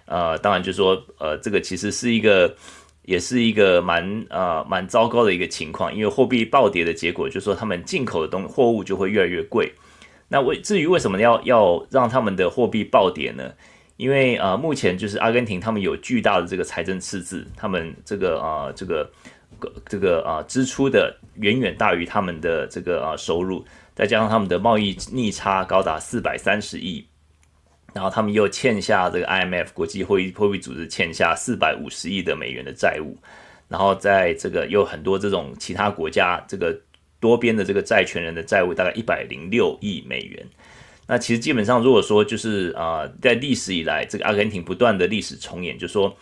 [0.05, 2.55] 呃，当然就是说呃，这个其实是一个。
[3.07, 9.71] 也是一个蛮呃蛮糟糕的一个情况，因为货币暴跌的结果就是说他们进口的东货物就会越来越贵。
[10.27, 13.49] 那为至于为什么要要让他们的货币暴跌呢？
[13.95, 19.09] 因为呃目前就是阿根廷他们有巨大的这个财政赤字，他们这个呃这个
[19.85, 23.63] 这个啊、支出的远远大于他们的这个啊、收入，
[23.95, 27.07] 再加上他们的贸易逆差高达四百三十亿。
[27.93, 33.17] 然后他们又欠下这个 IMF 国际货币货币组织欠下四百五十亿的美元的债务，
[33.67, 36.79] 然后在这个有很多这种其他国家这个
[37.19, 40.45] 多边的这个债权人的债务大概一百零六亿美元。
[41.07, 46.15] 那其实基本上如果说就是啊、在历史以来这个阿根廷不断的历史重演，就说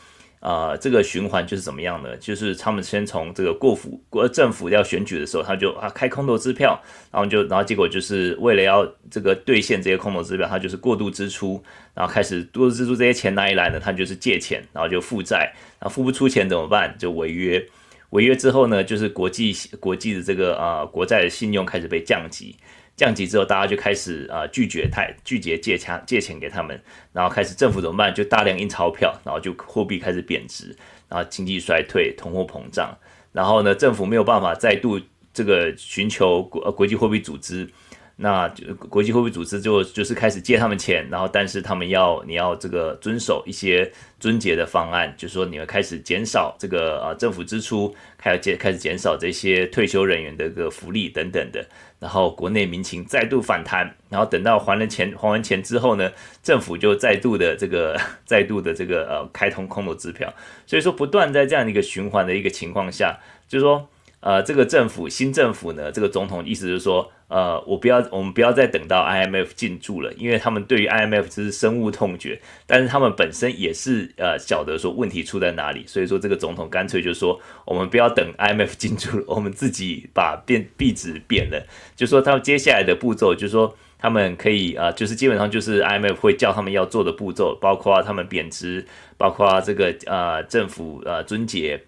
[0.48, 0.78] 啊。
[0.78, 2.16] 这个循环就是怎么样呢？
[2.18, 6.80] 就是他们先从这个过府国政府要选举的时候，他就啊开空头支票，
[7.12, 13.80] 然后就然后结果就是为了要这个兑现这些空头支票，他就是过度支出，然后开始过度支出这些钱哪里来呢？
[13.80, 16.96] 他就是借钱，然后就负债，然后付不出钱怎么办？
[17.00, 17.66] 就违约，
[18.12, 22.56] 违约之后呢，就是国际国际的这个啊、国债的信用开始被降级。
[22.96, 26.82] 降级之后，大家就开始啊拒绝太，拒绝借钱借钱给他们，
[27.12, 28.14] 然后开始政府怎么办？
[28.14, 30.76] 就大量印钞票，然后就货币开始贬值，
[31.10, 32.98] 然后经济衰退，通货膨胀，
[33.32, 35.00] 然后呢，政府没有办法再度
[35.34, 37.70] 这个寻求国国际货币组织。
[38.18, 51.68] 那就国际货币组织就就是开始借他们钱，然后但是他们要你要这个遵守一些撙节的方案，就是说你会开始减少这个呃政府支出，开始减开始减少这些退休人员的个福利等等的，
[52.00, 56.10] 然后国内民情再度反弹，然后等到还了钱还完钱之后呢，
[56.42, 60.34] 政府就再度的这个 再度的这个呃开通空头支票，
[60.66, 63.90] 所以说不断在这样的一个循环的一个情况下，就是说。
[64.22, 83.76] 呃，这个政府新政府呢，这个总统意思就是说，呃，我不要，我们不要再等到 IMF 进驻了，因为他们对于 IMF 就是深恶痛绝，但是他们本身也是呃晓得说问题出在哪里，所以说这个总统干脆就说，我们不要等 IMF 进驻了， 我们自己把变币值变了，就说他们接下来的步骤就说。
[83.98, 88.86] 他们可以啊、就是基本上就是 IMF 会叫他们要做的步骤，包括他们贬值，
[89.18, 91.82] 包括这个呃政府呃撙节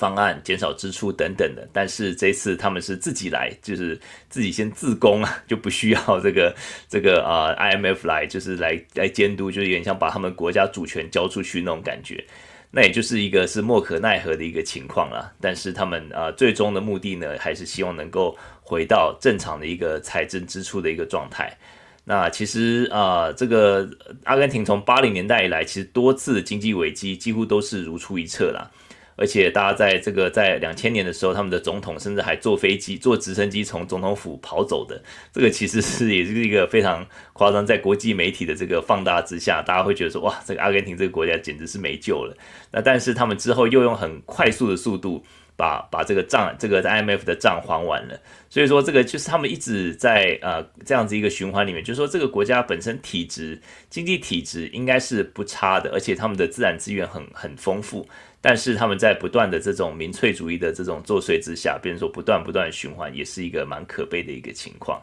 [0.00, 1.68] 方案、减少支出等等的。
[1.70, 6.56] 但是这次他们是自己来，就是自己先自攻啊，就不需要这个
[6.88, 12.24] 这个呃 IMF 来，就是来来监督，就是有点像把他们国家主权交出去那种感觉。
[12.72, 21.52] 那也就是一个是莫可奈何的一个情况了，但是他们啊、最终的目的呢，还是希望能够回到正常的一个财政支出的一个状态。
[22.04, 23.88] 那其实啊、这个
[24.24, 28.70] 阿根廷从八零年代以来，其实多次经济危机几乎都是如出一辙啦。
[29.20, 37.66] 而且大家在这个在两千年的时候，他们的总统甚至还坐飞机、坐直升机从总统府跑走的，这个其实是也是一个非常夸张。
[37.66, 42.34] 在国际媒体的这个放大之下，大家会觉得说，哇，这个阿根廷这个国家简直是没救了。
[42.72, 45.22] 那但是他们之后又用很快速的速度
[45.54, 48.18] 把把这个账，这个 IMF 的账还完了。
[48.48, 58.08] 所以说，这个就是他们一直在呃这样子一个循环里面，就是说这个国家本身体质、经济体质应该是不差的，而且他们的自然资源很很丰富。
[58.40, 65.02] 但是他们在不断的这种民粹主义的这种作祟之下，变成说不断不断循环，也是一个蛮可悲的一个情况。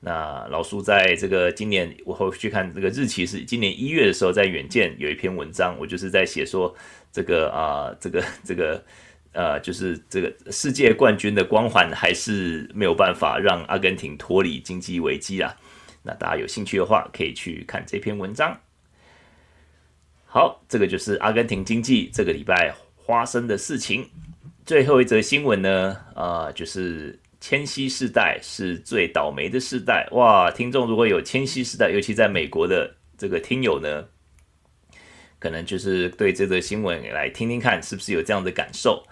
[0.00, 6.74] 那老苏在这个今年，我回去看这个日期是今年一月的时候，在远见有一篇文章，我就是在写说
[7.10, 8.84] 这个啊、这个这个
[9.32, 15.56] 呃，就是这个世界冠军的光环还是没有办法让阿根廷脱离经济危机啊。
[16.02, 18.54] 那大家有兴趣的话，可以去看这篇文章。
[20.34, 22.74] 好，这个就是阿根廷经济这个礼拜
[23.06, 24.04] 发生的事情。
[24.66, 30.08] 最后一则新闻呢，啊、就是千禧世代是最倒霉的世代。
[30.10, 34.04] 哇，听众如果有千禧世代，尤其在美国的这个听友呢，
[35.38, 39.04] 可能就是对这则新闻来听听看，是不是有这样的感受？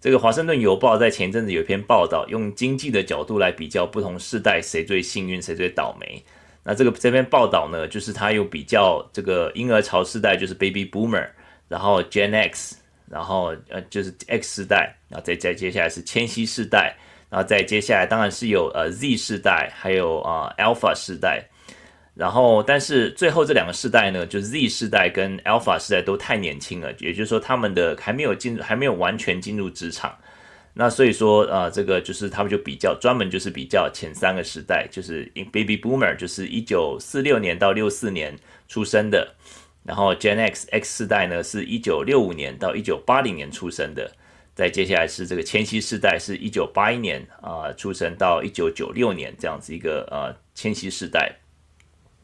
[0.00, 6.24] 这个《华盛顿邮报》在前阵子有一篇报道，用经济的角度来比较不同世代谁最幸运，谁最倒霉。
[6.64, 11.28] 那这个这篇报道呢，就是他又比较这个婴儿潮世代，就是 Baby Boomer，
[11.68, 12.76] 然后 Gen X，
[13.10, 16.96] 然后呃就是 X 世代，然后再再接下来是千禧世代，
[17.28, 21.44] 然后再接下来当然是有呃 Z 世代，还有啊、呃、Alpha 世代，
[22.14, 30.16] 然后但是最后这两个世代呢，就是 Z 世代跟 Alpha 世代都太年轻了，也就是说他们的还没有进，还没有完全进入职场。
[30.74, 39.34] 那所以说，呃，这个就是他们就比较专门就是比较前三个时代，就是 Baby Boomer，就是一九四六年到六四年出生的，
[39.84, 44.12] 然后 Gen X X 世代呢是一九六五年到一九八零年出生的，
[44.54, 51.36] 再接下来是这个千禧世代是一九八一年啊、出生到一九九六年这样子一个呃千禧世代。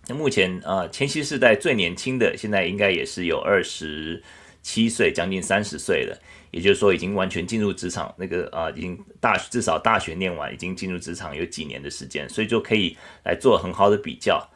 [0.06, 4.22] 那目前呃千禧世代最年轻的现在应该也是有二十
[4.62, 6.18] 七岁，将近三十岁了。
[6.50, 14.48] 也就是说，已经完全进入职场，那个啊、已经大至少大学念完，已经进入职场有几年的时间，所以就可以来做很好的比较。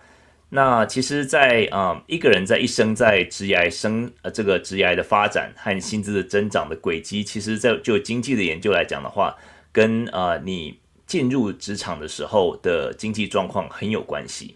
[0.55, 9.35] 那其实在，啊一个人在一生在职涯生呃这个职涯的发展和薪资的增长的轨迹，其实在就经济的研究来讲的话，
[9.72, 14.55] 跟啊、你进入职场的时候的经济状况很有关系。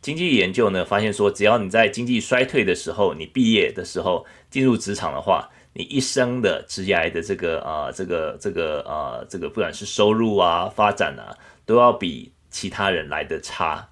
[0.00, 13.88] 经济研究呢发现说，只要你在经济衰退的时候，你毕业的时候进入职场的话，你一生的职业的这个啊、这个这个啊、这个不管是收入啊、发展啊，都要比其他人来的差。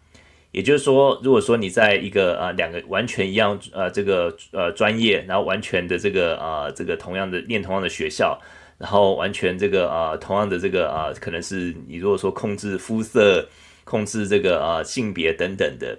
[0.52, 8.40] 也就是说，如果说你在一个啊、两个完全一样呃这个呃专业，然后完全的这个啊、这个同样的念同样的学校，
[8.78, 13.48] 然后完全这个啊、同样的这个啊、可能是你如果说控制肤色、
[13.82, 15.98] 控制这个啊、性别等等的，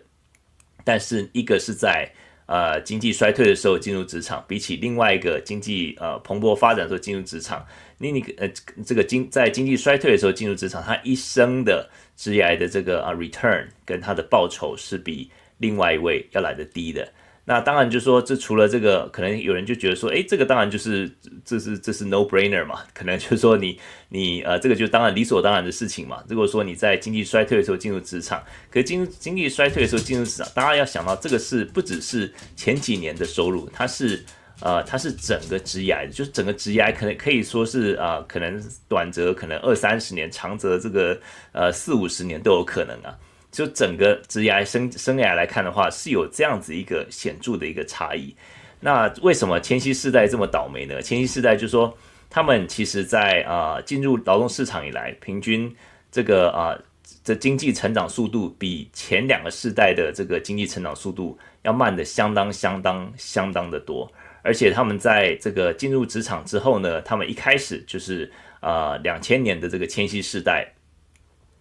[0.85, 2.09] 但是一个是在。
[2.45, 7.65] 呃，经济衰退的时候进入职场，比起另外一个经济呃蓬勃发展的时候进入职场，
[7.97, 8.47] 你你呃
[8.85, 17.11] 这个经在经济衰退的时候进入职场，他一生的职业的这个啊 return 跟他的报酬是比另外一位要来的低的。
[17.45, 21.11] 那当然就说，这除了这个，可能有人就觉得说，哎，这个当然就是
[21.43, 23.77] 这是这是 no brainer 嘛，可能就是说你
[24.07, 26.23] 你呃，这个就当然理所当然的事情嘛。
[26.29, 34.23] 如果说你在经济衰退的时候进入职场，可经经济衰退的时候进入职场，大家要想到这个是不只是前几年的收入，它是
[34.61, 41.19] 呃它是整个职涯，就是整个职涯可能可以说是啊、可能短则可能二三十年，长则这个
[41.51, 43.13] 呃四五十年都有可能啊。
[43.53, 48.35] 就整个职业生生涯来看的话，是有这样子一个显著的一个差异。
[48.79, 50.99] 那为什么千禧世代这么倒霉呢？
[50.99, 51.95] 千禧世代就是说，
[52.31, 55.73] 他们其实在啊、进入劳动市场以来，平均
[56.11, 56.83] 这个啊、呃、
[57.23, 64.11] 这经济成长速度比前两个世代的这个经济成长速度要慢得相当相当相当的多。
[64.41, 68.29] 而且他们在这个进入职场之后呢，他们一开始就是
[68.61, 70.73] 啊两千年的这个千禧世代。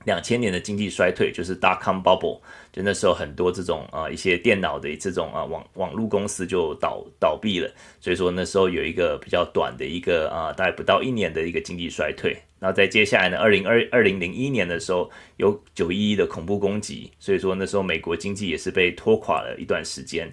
[0.05, 2.41] 两千年的经济衰退，就是 dot com bubble，
[2.73, 12.37] 就那时候很多这种啊、一些电脑的这种啊网网络公司就倒倒闭了，所以说那时候有一个比较短的一个啊、大概不到一年的一个经济衰退。
[12.59, 20.33] 然后在接下来呢，二零二二零零一年的时候有九一一的恐怖攻击，所以说那时候美国经济也是被拖垮了一段时间。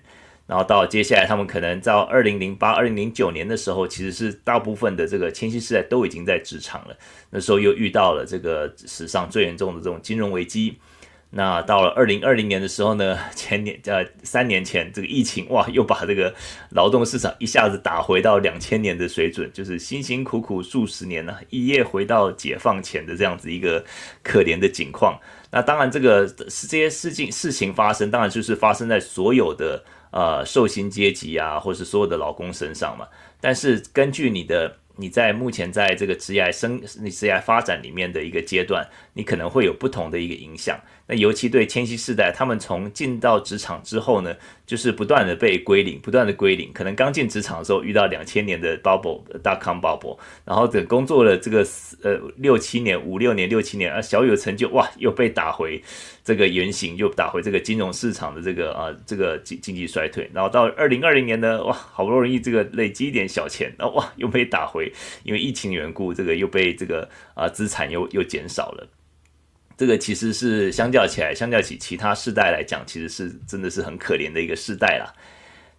[0.49, 6.97] 然后到接下来，他们可能到二零零八、二零零九年的时候，其实是大部分的这个千禧世代都已经在职场了。
[7.29, 10.79] 那时候又遇到了这个史上最严重的这种金融危机。
[11.29, 16.33] 那到了二零二零年的时候呢，前年呃三年前这个疫情哇，又把这个
[16.71, 23.85] 劳动市场一下子打回到两千年的水准，就是辛辛苦苦数十年了，一夜回到解放前的这样子一个
[24.23, 25.19] 可怜的景况。
[25.51, 29.83] 那当然，这个是这些事情事情发生，当然就是发生在所有的。
[30.11, 33.07] 呃，受薪阶级啊，或是所有的劳工身上嘛。
[33.39, 40.79] 但是根据你的你在目前在这个职业生你职业发展里面的一个阶段，你可能会有不同的一个影响。
[41.09, 44.31] 那尤其对千禧世代，他们从进到职场之后呢，
[44.67, 46.71] 就是不断的被归零，不断的归零。
[46.71, 51.65] 可能刚进职场的时候遇到两千年的 bubble，dot-com bubble，然后等工作了这个
[52.03, 55.81] 呃六七年、五六年、六七年啊，小有成就哇，又被打回
[56.23, 60.29] 这个原形，又打回这个金融市场的这个啊这个经经济衰退。
[60.31, 64.93] 然后到二零二零年呢，哇，好不容易这个累积一点小钱，然后哇又被打回，
[65.23, 68.87] 因为疫情缘故，这个又被这个啊资产又又减少了。
[69.79, 75.07] 这个其实是相较起来，相较起其他世代来讲，其实是真的是很可怜的一个世代啦。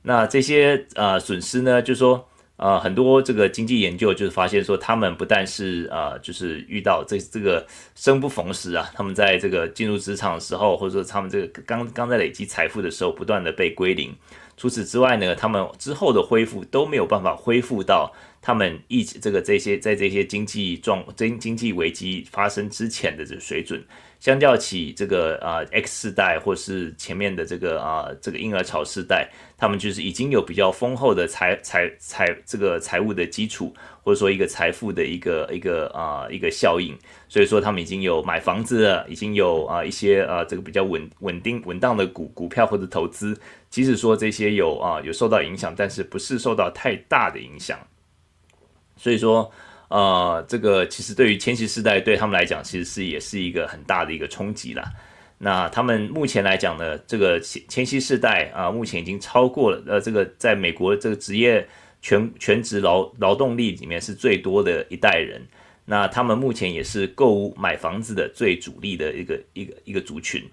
[0.00, 14.16] 那这些呃损失呢，就是说呃很多这个经济研究就是发现说，他们不但是呃就是遇到这这个生不逢时啊，他们在这个进入职场的时候，或者说他们这个刚刚在累积财富的时候，不断的被归零。
[14.56, 18.10] 除此之外呢，他们之后的恢复都没有办法恢复到。
[18.42, 23.85] 他们一直这个这些在这些经济状经经济危机发生之前的这个水准，
[24.18, 36.96] 相较起这个啊、呃、X 世代或是前面的这个啊、呃、这个婴儿潮世代，他们就是已经有比较丰厚的财财财这个财务的基础，或者说一个财富的一个一个啊、一个效应，
[37.29, 47.79] 所以说他们已经有买房子了，已经有啊、一些啊、这个比较稳稳定稳当的股股票或者投资，即使说这些有啊、有受到影响，但是不是受到太大的影响。
[49.02, 49.50] 所以说，
[49.88, 54.84] 呃，这个其实对于千禧世代对他们来讲，其实是也是一个很大的一个冲击啦。
[55.38, 61.66] 那他们目前来讲呢，这个千千禧世代啊，目前已经超过了呃，这个在美国这个职业
[62.02, 65.40] 全全职劳劳动力里面是最多的一代人。
[65.86, 70.46] 那他们目前也是购屋买房子的最主力的一个一个一个族群。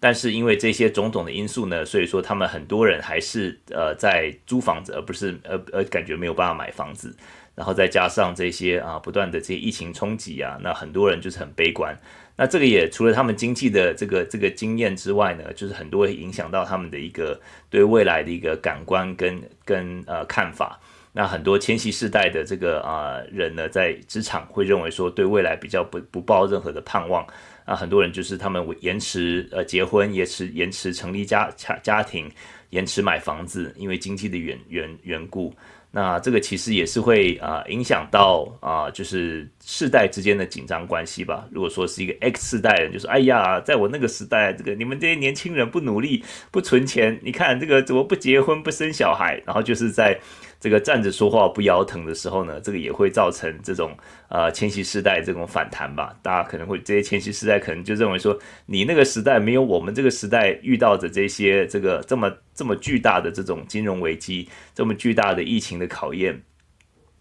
[0.00, 7.14] 但是因为这些种种的因素呢，所以说他们很多人还是呃在租房子，而不是呃呃感觉没有办法买房子。
[7.54, 11.96] 然后再加上这些啊，不断的这些疫情冲击啊，那很多人就是很悲观。
[12.34, 17.38] 那这个也除了他们经济的这个这个经验之外呢，就是很多会影响到他们的一个
[17.68, 20.80] 对未来的一个感官跟跟呃看法。
[21.12, 27.22] 那很多千禧世代的这个啊人呢，在职场会认为说，对未来比较不不抱任何的盼望
[27.66, 27.76] 啊。
[27.76, 32.32] 很多人就是他们延迟呃结婚，延迟延迟成立家家家庭，
[32.70, 35.54] 延迟买房子，因为经济的缘缘缘故。
[35.92, 41.46] 那这个其实也是会啊、影响到啊、就是世代之间的紧张关系吧。
[41.52, 50.18] 如果说是一个 X 世代人，就是哎呀，在我那个时代，这个你们这些年轻人不努力、不存钱，你看这个怎么不结婚、不生小孩，然后就是在。
[50.62, 53.96] 这个站着说话不腰疼的时候呢，这个也会造成这种
[54.28, 56.14] 呃千禧世代这种反弹吧。
[56.22, 66.40] 大家可能会这些千禧世代可能就认为说，你那个时代没有我们这个时代遇到的这些这个这么这么巨大的这种金融危机，这么巨大的疫情的考验。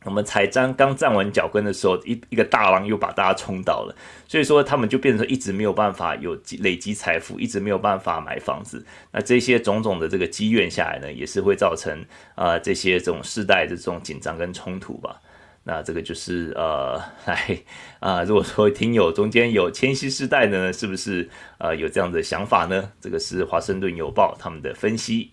[0.04, 3.96] 我们才站刚站稳脚跟的时候，一一个大浪又把大家冲倒了，
[4.28, 8.84] 所以说他们就变成一直没有办法有积累积财富，一直没有办法买房子。
[9.12, 15.22] 那这些种种的这个积怨下来呢，也是会造成啊、这些这种世代的这种紧张跟冲突吧。
[15.64, 17.60] 那这个就是呃来
[18.00, 22.92] 啊、如果说听友中间有千禧世代呢，是不是呃有这样的想法呢？
[23.00, 25.30] 这个是华盛顿邮报他们的分析。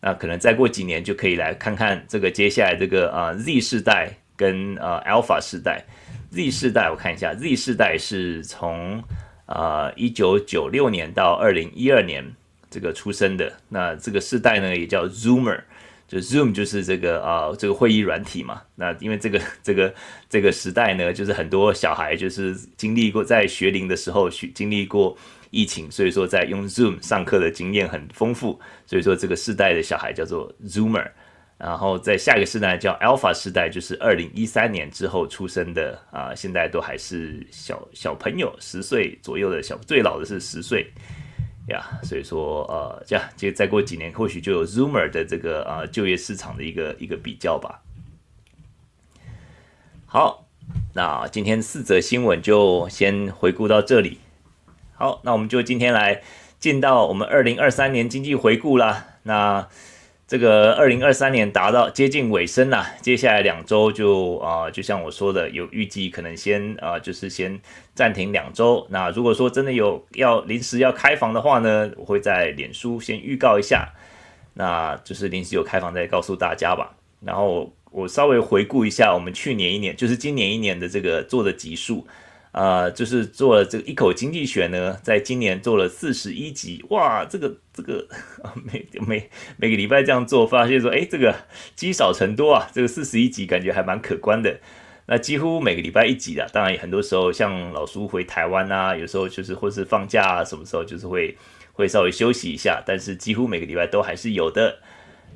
[0.00, 5.84] 那可能再过几年就可以来看看这个接下来这个啊 Z 世代跟呃 Alpha 世代。
[6.30, 9.02] Z 世代我看一下，Z 世代是从
[9.44, 12.24] 啊一九九六年到二零一二年
[12.70, 13.52] 这个出生的。
[13.68, 15.60] 那这个世代呢也叫 Zoomer，
[16.08, 18.62] 就 Zoom 就是这个啊这个会议软体嘛。
[18.74, 19.94] 那因为这个 这个
[20.30, 25.14] 这个时代呢，就是很多小孩就是经历过在学龄的时候学经历过。
[25.50, 31.10] 疫情，所以说在用 Zoom 上课的经验很丰富，所以说这个世代的小孩叫做 Zoomer。
[31.58, 40.90] 然后在下一个世代叫 Alpha 世代，就是二零一三年之后出生的啊、现在都还是小小朋友，十岁左右的小，最老的是十岁
[41.68, 41.84] 呀。
[42.02, 47.82] 所以说呃，这样就再过几年，或许就有 Zoomer 的这个啊、呃、就业市场的一个一个比较吧。
[50.06, 50.46] 好，
[50.94, 54.18] 那今天四则新闻就先回顾到这里。
[55.00, 56.20] 好，那我们就今天来
[56.58, 59.06] 进到我们二零二三年经济回顾啦。
[59.22, 59.66] 那
[60.28, 67.58] 这个二零二三年达到接近尾声了，接下来两周就啊、就像我说的，有预计可能先啊、就是先
[67.94, 68.86] 暂停两周。
[68.90, 73.94] 那如果说真的有要临时要开房的话呢，我会在脸书先预告一下，
[74.52, 76.94] 那就是临时有开房再告诉大家吧。
[77.24, 82.06] 然后我稍微回顾一下我们去年一年，就是今年一年的这个做的集数。
[82.52, 88.04] 呃，就是做了这个一口经济学呢，在今年做了四十一集，哇，这个这个
[88.64, 91.32] 每每每个礼拜这样做，发现说，哎，这个
[91.76, 94.58] 积少成多啊，这个四十一集感觉还蛮可观的。
[95.06, 101.36] 那几乎每个礼拜一集的，当然很多时候像老叔回台湾啊，有时候就是或是放假啊，什么时候就是会
[101.72, 104.78] 会稍微休息一下，但是几乎每个礼拜都还是有的。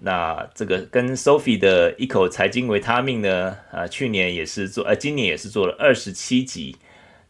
[0.01, 6.77] 那这个跟 Sophie 的一口财经维他命呢，啊、去年也是做，呃，今年也是做了二十七集。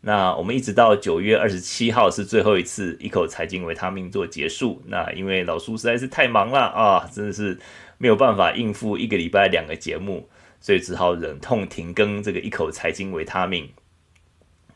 [0.06, 4.82] 那我们一直到九月二十七号是最后一次一口财经维他命做结束。
[4.86, 7.58] 那因为老苏实在是太忙了啊，真的是
[7.96, 10.28] 没有办法应付一个礼拜两个节目，
[10.60, 13.66] 所以只好忍痛停更这个一口财经维他命。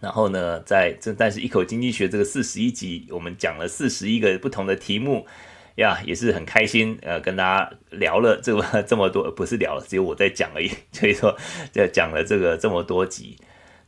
[0.00, 5.26] 然后呢，在这但是一口经济学这个四十一集，我们讲了四十一个不同的题目
[5.74, 6.96] 呀，也是很开心。
[7.02, 10.70] 呃，跟大家聊了这么这么多，不是聊了，只有我在讲而已。
[10.90, 11.36] 所以说，
[11.70, 13.36] 就讲了这个这么多集。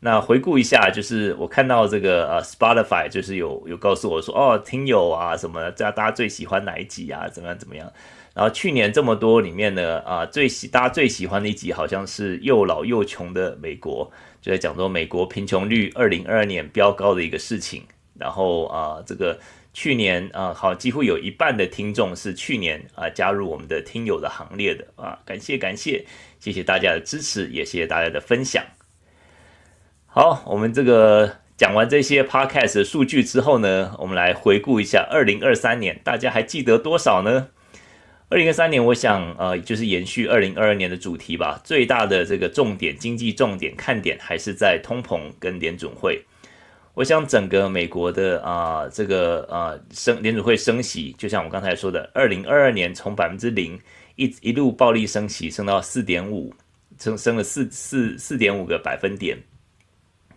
[0.03, 7.28] 那回顾一下，就是我看到这个呃，Spotify 就是有有告诉我说，哦，听友啊什么，大家最喜欢哪一集啊？
[7.28, 7.92] 怎么样怎么样？
[8.32, 17.82] 然后去年这么多里面呢，啊，最喜大家最喜欢的一集好像是又老又穷的美国，就在讲说美国贫穷率二零二二年飙高的一个事情。
[18.18, 19.38] 然后啊，这个
[19.74, 26.07] 去年啊，好，几乎有一半的听众是去年啊加入我们的听友的行列的啊，感谢感谢，
[26.38, 28.64] 谢谢大家的支持，也谢谢大家的分享。
[30.13, 37.47] 好，我们这个讲完这些 podcast 数据之后呢，我们来回顾一下二零二三年，大家还记得多少呢？
[38.29, 41.61] 二零二三年，我想呃，就是延续二零二二年的主题吧。
[41.63, 46.25] 最大的这个重点，经济重点看点还是在通膨跟联准会。
[46.95, 53.79] 我想整个美国的啊、这个呃升联准会升息，就像我刚才说的，二零二二年从百分之零
[54.17, 56.53] 一一路暴力升息，升到四点五，
[56.99, 59.39] 升升了四四四点五个百分点。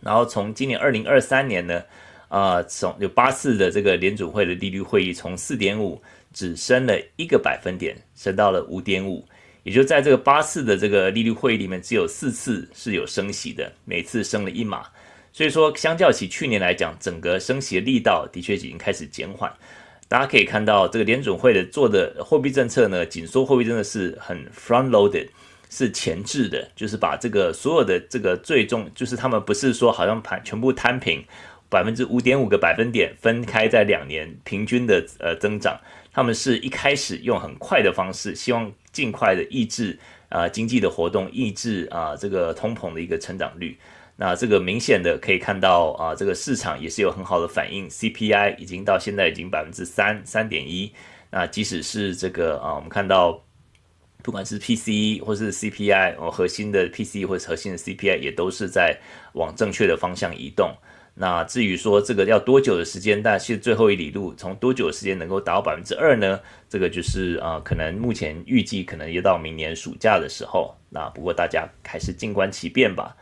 [0.03, 1.81] 然后从今年二零二三年呢，
[2.29, 6.01] 呃，从有八次的这个联准会的利率会议，从四点五
[6.33, 9.25] 只升了一个百分点，升到了五点五，
[9.63, 14.85] 也就在这个八次的这个利率会议里面，只有四次是有升息的，每次升了一码。
[15.31, 19.51] 所以说，相较起去年来讲，整个升息的力道的确已经开始减缓。
[20.07, 25.27] 大家可以看到，这个联准会的做的货币政策呢，紧缩货币真的是很 front loaded。
[25.75, 31.25] 是前置的，就是把这个所有的这个最终，就是他们不是说好像盘全部摊平
[31.67, 35.75] 百分之五点五个百分点分开在两年平均的呃增长，
[36.13, 39.97] 他们是一开始用很快的方式，希望尽快的抑制
[40.29, 43.75] 啊、经济的活动，抑制啊、这个通膨的一个成长率。
[44.15, 50.93] 那这个明显的可以看到啊、这个市场也是有很好的反应，CPI 已经到现在已经百分之三三点一，
[51.31, 53.43] 那即使是这个啊、我们看到。
[54.23, 58.97] 不管是 PCE 或是 CPI，哦，核心的 PCE 或是核心的 CPI 也都是在
[59.33, 60.73] 往正确的方向移动。
[61.13, 66.39] 那至于说这个要多久的时间，但是最后一里路从多久的时间能够达到百分之二呢？
[66.67, 70.75] 这个就是啊、可能目前预计可能要到明年暑假的时候。
[70.89, 73.15] 那不过大家还是静观其变吧。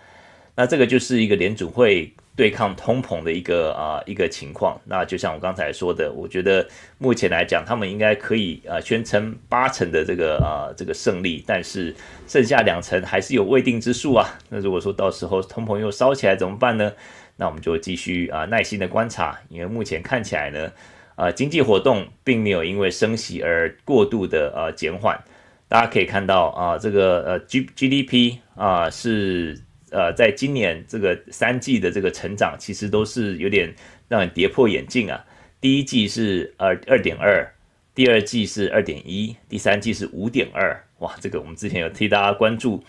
[0.56, 2.14] 那这个就是一个联准会。
[2.34, 6.66] 对抗通膨的一个啊、一个情况，那就像我刚才说的，我觉得
[6.98, 11.94] 目前来讲，他们应该可以啊、宣称八成的这个啊、这个胜利，但是
[12.28, 14.40] 剩下两成还是有未定之数啊。
[14.50, 16.94] 那如果说到时候通膨又烧起来怎么办呢？
[17.36, 20.72] 那我们就继续啊、耐心的观察，因为目前看起来呢，
[21.16, 25.22] 啊、经济活动并没有因为升息而过度的呃减缓。
[25.68, 29.62] 大家可以看到啊、这个呃 G GDP 啊、是。
[29.92, 33.72] 呃，在今年这个三季的这个成长，其实都是有点
[34.08, 35.24] 让人跌破眼镜啊。
[35.60, 37.48] 第一季是二二点二，
[37.94, 40.82] 第二季是二点一，第三季是五点二。
[41.00, 42.84] 哇，这个我们之前有替大家关注，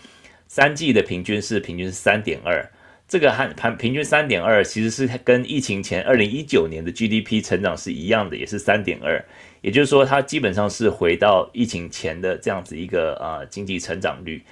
[0.47, 2.67] 三季的平均是平均是三点二，
[3.07, 9.23] 这个和平平均三点二，其实是跟疫情前二零一九年的 GDP 成长是一样的，也是三点二。
[9.61, 14.43] 也就是说，它基本上是回到疫情前的这样子一个呃经济成长率。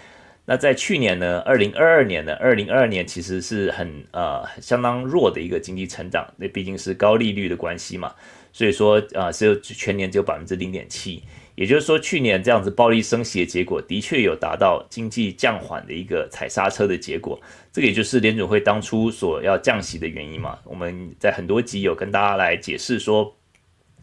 [0.51, 8.13] 那在去年呢，二零二二年呢，二零二二年其实是很呃相当弱的一个经济成长，那毕竟是高利率的关系嘛，
[8.51, 11.23] 所以说啊，只有全年只有百分之零点七。
[11.55, 17.39] 也就是说，去年这样子暴力升息的结果，的确有达到经济降缓的一个踩刹车的结果。
[17.71, 20.59] 这个也就是联准会当初所要降息的原因嘛。
[20.65, 23.33] 我们在很多集有跟大家来解释说，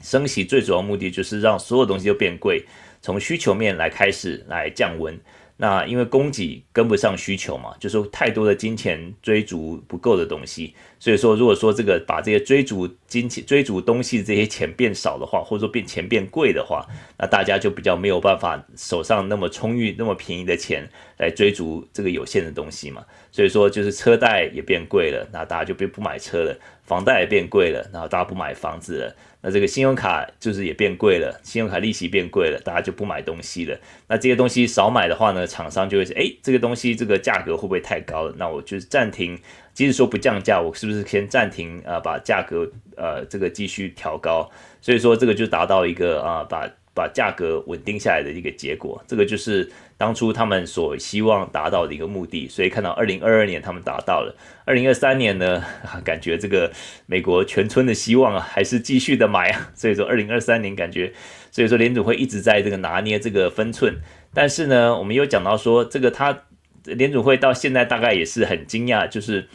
[0.03, 2.65] 升息最主要目的就是让所有东西都变贵，
[3.03, 5.15] 从需求面来开始来降温。
[5.61, 16.87] 那因为供给跟不上需求嘛，就是太多的金钱追逐不够的东西，所以说如果说这个把这些追逐金钱、追逐东西这些钱变少的话，或者说变钱变贵的话，
[17.19, 23.05] 那大家就比较没有办法手上那么充裕、那么便宜的钱来追逐这个有限的东西嘛。
[23.33, 26.55] 所以说就是车贷也变贵了，那大家就不不买车了；
[26.85, 29.17] 房贷也变贵了，然后大家不买房子了。
[29.49, 33.75] 那这个信用卡就是也变贵了，信用卡利息变贵了，大家就不买东西了。
[34.07, 38.35] 那这些东西少买的话呢，厂商就会说，哎，这个东西这个价格会不会太高了？
[38.37, 39.39] 那我就是暂停，
[39.73, 44.47] 即使说不降价，我是不是先暂停啊、把价格呃这个继续调高？
[44.83, 46.69] 所以说这个就达到一个啊、把
[46.99, 49.01] 把价格稳定下来的一个结果。
[49.07, 49.71] 这个就是。
[49.99, 54.33] 当初他们所希望达到的一个目的，所以看到二零二二年他们达到了，
[54.65, 55.61] 二零二三年呢，
[56.07, 56.71] 感觉这个
[57.07, 61.13] 美国全村的希望啊，还是继续的买啊， 所以说二零二三年感觉，
[61.51, 63.93] 所以说联准会一直在这个拿捏这个分寸，
[64.33, 66.45] 但是呢，我们又讲到说，这个他
[66.85, 69.49] 联准会到现在大概也是很惊讶，就是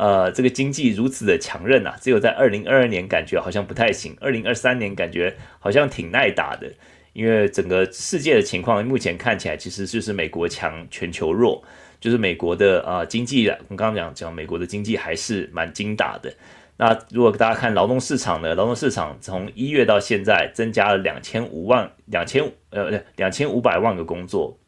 [0.00, 6.72] 呃，这个经济如此的强韧啊，只有在二零二二年感觉好像不太行，二零二三年感觉好像挺耐打的。
[7.12, 11.62] 因为整个世界的情况目前看起来，其实就是美国强，全球弱，
[12.00, 16.32] 就是美国的啊、呃、经济，我刚刚讲讲美国的经济还是蛮精打的。
[16.78, 24.58] 那如果大家看劳动市场呢，劳动市场从一月到现在增加了两千五万两千呃两千五百万个工作，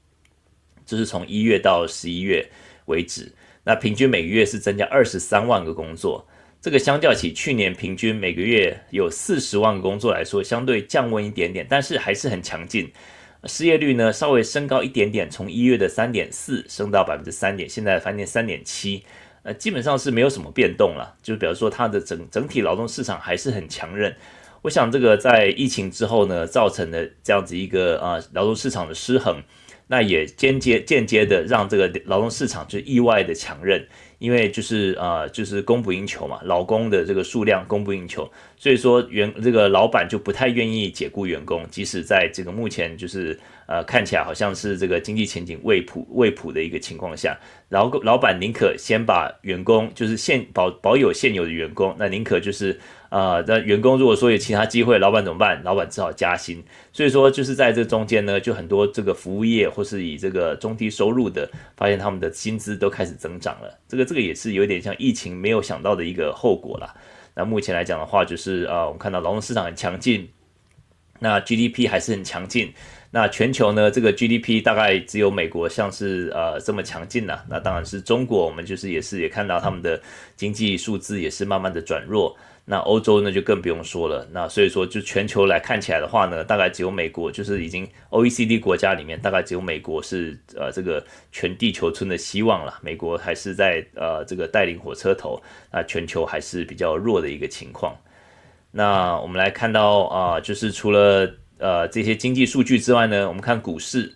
[0.84, 2.46] 就是从一月到十一月
[2.84, 3.32] 为止，
[3.64, 6.26] 那平均每个月是增加二十三万个工作。
[6.60, 12.90] 这个相较起去年平均每个月有四十万个工作来说，相对降温一点点，但是还是很强劲。
[13.44, 19.02] 失业率呢稍微升高一点点，从一月的三点四升到百分之三点，现在翻点三点七，
[19.42, 21.12] 呃，基本上是没有什么变动了。
[21.20, 24.14] 就比如说它的整整体劳动市场还是很强韧。
[24.62, 29.42] 我想这个在疫情之后呢，造成的这样子一个呃劳动市场的失衡，
[29.92, 33.86] 那也间接间接的让这个劳动市场就意外的强韧。
[34.18, 43.36] 因为就是呃，就是供不应求嘛，劳工的这个数量供不应求，所以说员这个老板就不太愿意解雇员工，即使在这个目前就是
[43.66, 47.38] 呃看起来好像是这个经济前景未普未普的一个情况下，
[47.68, 52.78] 然后老板宁可先把员工就是现保保有现有的员工，那宁可就是。
[53.12, 55.62] 呃，那员工如果说有其他机会，老板怎么办？
[55.62, 56.64] 老板只好加薪。
[56.94, 61.46] 所以说，就是在这中间呢，就很多这个服务业或是以这个中低收入的，
[61.76, 63.78] 发现他们的薪资都开始增长了。
[63.86, 66.94] 这个这个也是有点像疫情没有想到的一个后果啦。
[67.34, 70.26] 那目前来讲的话，就是呃，我们看到劳动市场很强劲，
[71.18, 72.72] 那 GDP 还是很强劲。
[73.14, 77.44] 那全球呢，这个 GDP 大概只有美国像是呃这么强劲了。
[77.46, 80.00] 那当然是中国，我们就是也是也看到他们的
[80.34, 82.34] 经济数字也是慢慢的转弱。
[82.64, 84.26] 那欧洲呢，就更不用说了。
[84.32, 92.78] 那所以说，就全球来看起来的话呢，大概只有美国，就是已经 OECD 国家里面，大概只有美国是呃这个全地球村的希望了。
[92.80, 95.38] 美国还是在呃这个带领火车头，
[95.70, 97.94] 那全球还是比较弱的一个情况。
[98.70, 101.30] 那我们来看到啊、就是除了
[101.62, 104.12] 呃这些经济数据之外呢，我们看股市。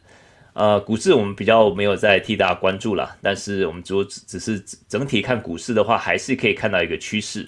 [0.58, 3.92] 呃，股市我们比较没有再替大家关注了，但是我们只
[4.26, 7.46] 只是整体看股市的话，还是可以看到一个趋势。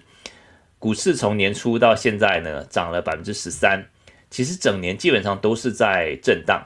[0.78, 3.82] 股市从年初到现在呢，涨了百分之十三，
[4.30, 6.62] 其实整年基本上都是在震荡。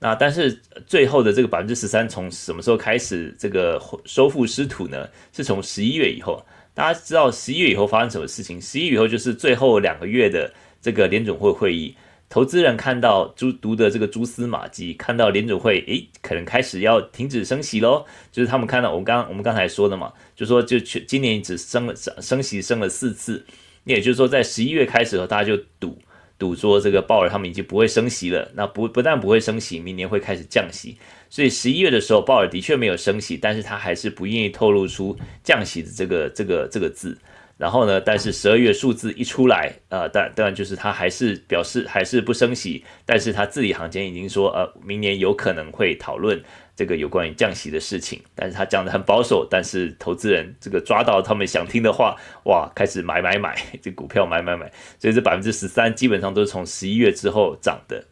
[0.00, 5.08] 那但是最后的这个百分之十三从什么时候开始这个收复失土呢？
[5.32, 6.44] 是从十一月以后。
[6.74, 8.60] 大家知道十一月以后发生什么事情？
[8.60, 11.94] 十一月以后就是最后两个月的这个联准会会议。
[12.34, 23.46] 投资人看到蛛读的这个蛛丝马迹，看到联准会诶可能开始要停止升息喽，就是他们看到我们刚我们刚才说的嘛，就说就去今年只升了升升息升了四次，
[23.84, 25.96] 那也就是说在十一月开始的时候，大家就赌
[26.36, 30.96] 赌说这个鲍尔他们已经不会升息了，那不不但不会升息，明年会开始降息，
[31.30, 37.16] 所以十一月的时候鲍尔的确没有升息，但是他还是不愿意透露出降息的这个这个这个字。
[37.56, 46.42] 然后呢，但是十二月数字一出来，呃，当当然就是他还是表示还是不升息，但是他字里行间已经说，呃，明年有可能会讨论
[46.74, 58.04] 这个有关于降息的事情，但是他讲得很保守，但是投资人这个抓到他们想听的话，哇，开始买买买， 这股票买买买，所以这百分之十三基本上都是从十一月之后涨的。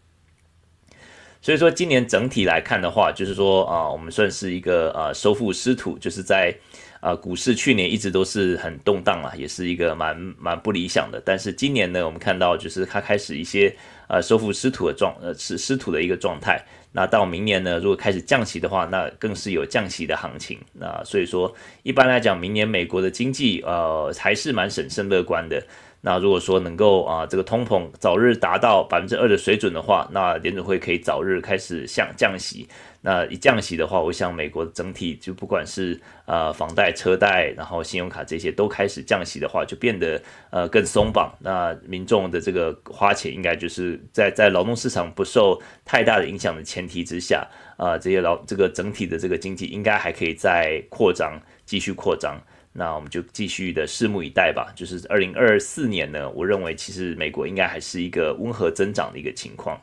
[1.40, 6.54] 所以说今年整体来看的话，就是说啊，我们算是一个呃收复失土，就是在
[7.02, 11.20] 啊股市去年一直都是很动荡啊，也是一个蛮蛮不理想的。
[11.24, 13.74] 但是今年呢，我们看到就是它开始一些
[14.06, 16.64] 呃收复失土的状呃是失土的一个状态。
[16.92, 20.58] 那到明年呢，如果开始降息的话，那更是有降息的行情。
[20.74, 25.60] 那所以说一般来讲，明年美国的经济呃还是蛮审慎乐观的。
[26.04, 32.68] 那如果说能够啊，这个通膨早日达到百分之二的水准的话，那联准会可以早日开始降降息。
[33.04, 41.32] 那一降息的话，我想美国整体就不管是呃房贷、车贷，然后信用卡这些都开始降息的话，就变得呃更松绑。
[41.40, 47.46] 那民众的这个花钱应该就是在在劳动市场不受太大的影响的前提之下，
[47.76, 52.40] 啊、呃，这些劳这个整体的这个经济应该还可以再扩张，继续扩张。
[52.72, 54.72] 那我们就继续的拭目以待吧。
[54.74, 59.80] 就是二零二四年呢，我认为其实美国应该还是一个温和增长的一个情况。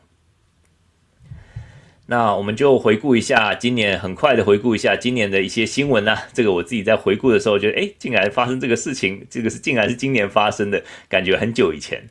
[2.08, 6.24] 那我们就回顾一下今年，很快的回顾一下今年的一些新闻啊。
[6.34, 12.10] 这个我自己在回顾的时候觉得，哎，竟然发生这个事情，这个是竟然是今年发生的，感觉很久以前。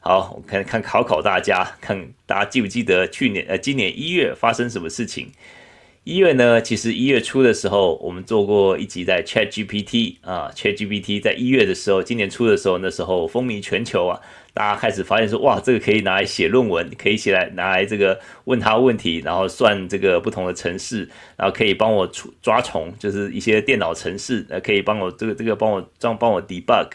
[0.00, 5.30] 好，我看看考考大家，看大家记不记得去年呃今年一月发生什么事情。
[6.04, 14.20] 一月呢，其实一月初的时候，我们做过一集在 ChatGPT 啊，ChatGPT 在一月的时候，今年初的时候，那时候风靡全球啊，
[14.52, 22.06] 大家开始发现说，哇，这个可以拿来写论文，可以写来拿来这个问他问题，然后算这个不同的程式，然后可以帮我
[22.42, 26.88] 抓虫，就是一些电脑程式，呃，可以帮我这个这个帮我这样帮我 debug。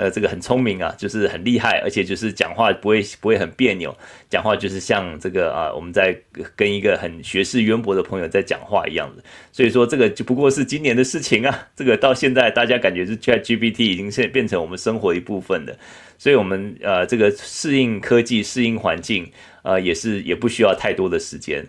[0.00, 3.94] 呃，这个很聪明啊，就是很厉害，而且就是讲话不会不会很别扭，
[4.30, 6.16] 讲话就是像这个啊，我们在
[6.56, 9.22] 跟一个很学识渊博的朋友在讲话一样的。
[9.52, 15.78] 所以说这个就不过是今年的事情啊，这个到现在大家感觉是 ChatGPT 已经现变成我们生活一部分的，
[16.16, 19.30] 所以我们呃这个适应科技、适应环境，
[19.62, 21.62] 呃也是也不需要太多的时间。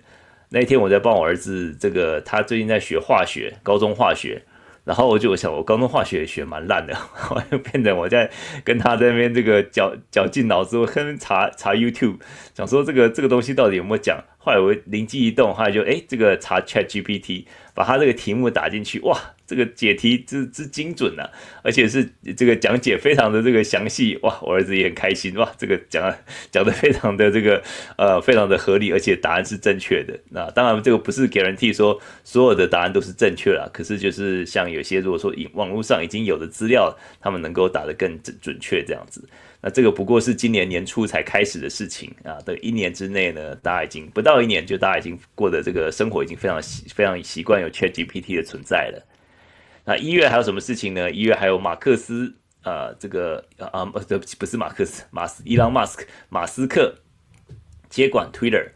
[0.47, 4.41] 那天我在帮我儿子，这个他最近在学化学，高中化学。
[4.83, 6.97] 然后我就想，我高中化学也学蛮烂的，
[7.29, 8.29] 我就变成我在
[8.63, 12.17] 跟他在那边这个绞绞尽脑汁，我可能查查 YouTube，
[12.55, 14.17] 想说这个这个东西到底有没有讲。
[14.43, 19.15] 后来我灵机一动，后来就哎，这个查 ChatGPT，把他这个题目打进去，哇！
[19.45, 21.29] 这个解题之之精准、啊，
[21.61, 24.39] 而且是这个讲解非常的这个详细哇！
[24.41, 25.51] 我儿子也很开心哇！
[25.57, 26.11] 这个讲
[26.49, 27.61] 讲的非常的这个
[27.97, 30.17] 呃非常的合理，而且答案是正确的。
[30.29, 39.21] 那当然这个不是给人替说所有的答案都是正确啦，可是就是像有些如果说网络上已经有的资料，他们能够答得更准准确这样子。
[39.63, 49.07] 那这个不过是今年年初才开始的事情啊，的一年之内呢，大家已经不到一年就大家已经过的这个生活已经非常习非常习惯有 ChatGPT 的存在了。
[49.85, 51.11] 那一月还有什么事情呢？
[51.11, 52.33] 一月还有马克思，
[52.63, 53.99] 呃，这个啊，不，
[54.39, 56.95] 不是马克思，马斯，伊朗马斯克，马斯克
[57.89, 58.69] 接管 Twitter，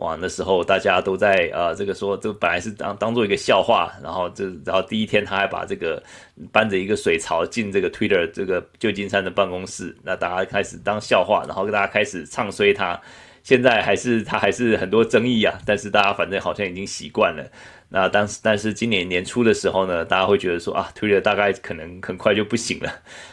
[0.00, 6.02] 哇，那时候大家都在呃，这个说，这本来是当当做一个笑话，然后这，然后第一天他还把这个
[6.50, 12.98] 搬着一个水槽进这个 Twitter 这个旧金山的办公室，那大家开始当笑话，然后大家开始唱衰他，
[13.42, 17.44] 现在还是他还是很多争议啊，但是大家反正好像已经习惯了。
[17.90, 22.90] 那当时，但是今年年初的时候呢，大家会觉得说啊，Twitter 大概可能很快就不行了。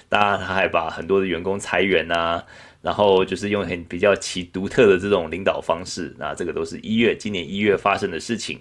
[0.09, 2.43] 大家他还把很多的员工裁员啊，
[2.81, 6.15] 然后就是用很比较其独特的这种领导方式。
[6.17, 8.57] 那这个都是一月，今年一月发生的事情。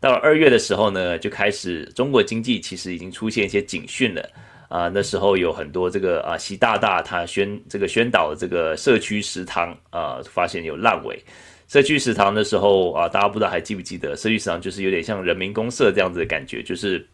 [0.00, 4.30] 到了二月的时候呢，就开始中国经济其实已经出现一些警讯了
[4.68, 4.88] 啊。
[4.92, 11.18] 那时候有很多这个啊，习大大他宣这个宣导这个社区食堂啊，发现有烂尾。
[11.66, 14.14] 社区食堂的时候啊，大家不知道还记不记得？
[14.14, 17.04] 社区食堂就是有点像人民公社这样子的感觉，就是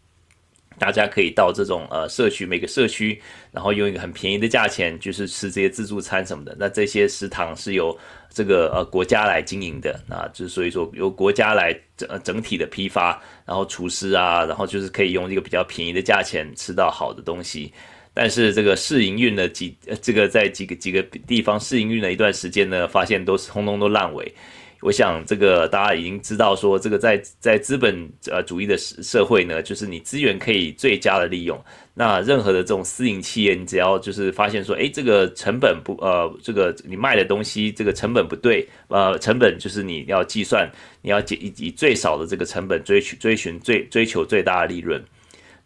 [0.80, 3.20] 大家可以到这种呃社区每个社区，
[3.52, 6.56] 然后用一个很便宜的价钱，就是吃这些自助餐什么的。
[6.58, 7.96] 那这些食堂是由
[8.32, 17.70] 这个呃国家来经营的，那就所以说由国家来整整体的批发，然后厨师啊，然后就是可以用一个比较便宜的价钱吃到好的东西。
[18.14, 24.34] 但是这个试营运了几，呃这个在几个几个地方试营运了一段时间呢，发现都是通通都烂尾。
[24.80, 31.62] 我想这个大家已经知道，说这个在在资本呃主义的社社会呢，就是你资源可以最佳的利用。
[31.92, 40.70] 那任何的这种私营企业，你只要就是发现说，哎，这个成本不呃，这个你卖的东西这个成本不对，呃，成本就是你要计算，
[41.02, 45.02] 你要以以最少的这个成本追取追寻最追求最大的利润。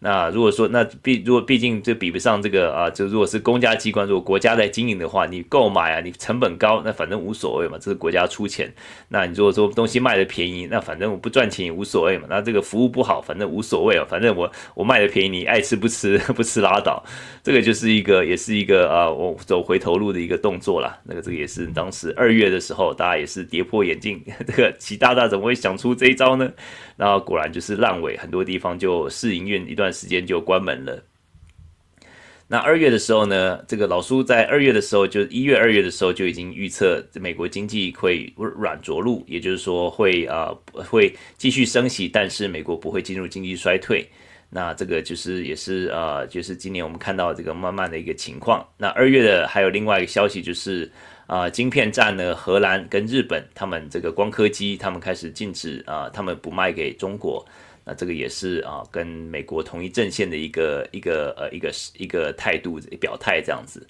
[0.00, 8.72] 那如果说那毕如果毕竟这比不上这个啊，就如果是公家机关，如果国家在经营的话，你购买啊，你成本高，那反正无所谓嘛，这是国家出钱。
[9.08, 12.26] 那你如果说东西卖的便宜，那反正我不赚钱也无所谓嘛。
[12.28, 17.02] 那这个服务不好，反正无所谓啊，反正我我卖的便宜，你爱吃不吃 不吃拉倒。
[17.42, 20.98] 这个就是一个也是一个啊，我走回头路的一个动作啦。
[21.04, 26.50] 那个这个也是当时二月的时候，大家也是跌破眼镜， 这个习大大怎么会想出这一招呢？
[26.96, 31.04] 然后果然就是烂尾，很多地方就试营运一段段时间就关门了。
[32.48, 44.08] 那二月的时候呢，这个老苏在二月的时候，就一月、二月的时候就已经预测美国经济会软着陆，也就是说会啊、会继续升息，但是美国不会进入经济衰退。
[44.50, 48.66] 那这个就是也是呃就是今年我们看到这个慢慢的一个情况。
[48.78, 50.90] 那二月的还有另外一个消息就是。
[51.26, 57.42] 啊，晶片战呢，荷兰跟日本，他们这个光刻机，他们开始禁止啊，他们不卖给中国。
[57.84, 63.86] 那这个也是啊，跟美国同一阵线的一个一个呃一个一个态度表态这样子。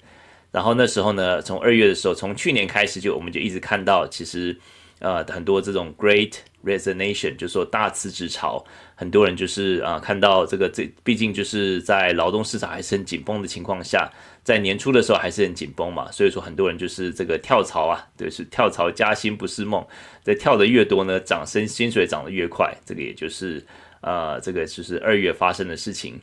[0.51, 4.57] 然后那时候呢，从二月的时候，从去年开始就我们就一直看到，其实
[4.99, 6.33] 呃很多这种 Great
[6.63, 8.65] Resignation，就是说大辞职潮，
[8.95, 14.11] 很多人就是啊看到这个这毕竟就是在劳动市场还是很紧绷的情况下。
[14.45, 19.83] 在年初的时候还是很紧绷嘛，所以说很多人就是这个跳槽啊，对，是跳槽加薪不是梦，
[20.21, 23.65] 在跳的越多呢，涨薪薪水涨得越快，这个也就是
[24.05, 26.21] 呃，这个就是二月发生的事情。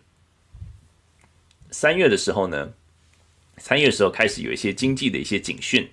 [1.72, 2.72] 三月的时候呢，
[3.56, 5.90] 三月的时候开始有一些经济的一些警讯，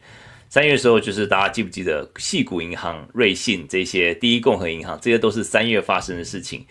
[0.50, 6.64] 三月的时候就是大家记不记得细谷银行、瑞信这些第一共和银行，这些都是三月发生的事情。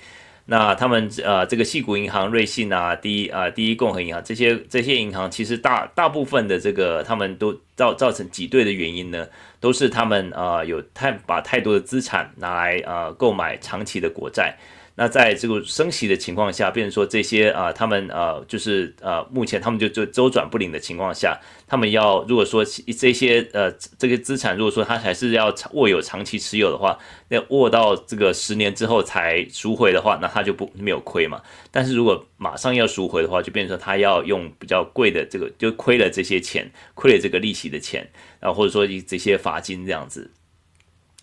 [0.44, 9.26] 那他们呃，这个细谷银行、瑞信啊，第一啊、第一共和银行这些这些银行，其实大大部分的这个他们都造造成挤兑的原因呢，
[9.58, 14.56] 都是他们啊、有太把太多的资产拿来呃购买长期的国债。
[15.01, 21.38] 那在这个升息的情况下，变成说这些啊、他们呃，就是呃，目前他们就就周转不灵的情况下，
[21.68, 31.40] 他们要如果说这些呃这个资产，如果说他还是要握有长期持有的话，那握到这个十年之后才赎回的话，那他就不没有亏嘛。
[31.70, 38.05] 但是如果马上要赎回的话，就变成说他要用比较贵的这个，就亏了这些钱，亏了这个利息的钱，
[38.40, 40.28] 然后或者说这些罚金这样子。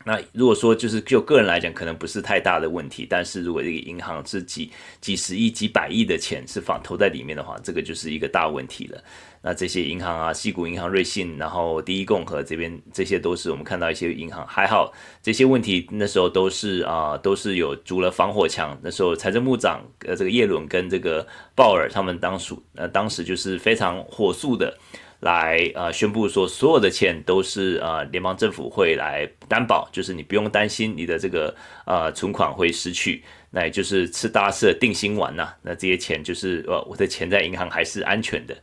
[0.07, 4.69] 那如果说就是就个人来讲，可能不是太大的问题，但是如果这个银行是几
[5.01, 9.03] 几十亿、几百亿的钱是放投在里面的话，这个就是一个大问题了。
[9.41, 14.93] 那这些银行啊，西谷银行、瑞信，然后第一共和这边，这些都是我们看到一些银行还好，
[15.23, 18.77] 这些问题那时候都是啊、都是有筑了防火墙。
[18.83, 21.25] 那时候财政部长呃这个叶伦跟这个
[21.55, 24.77] 鲍尔他们当属呃当时就是非常火速的。
[25.25, 31.53] 来呃宣布说，所有的钱都是呃联邦政府会来担保，就是你不用担心你的这个
[31.87, 38.55] 呃存款会失去，那也就是吃大赦定心丸呐、那这些钱就是呃我的钱在银行还是安全的，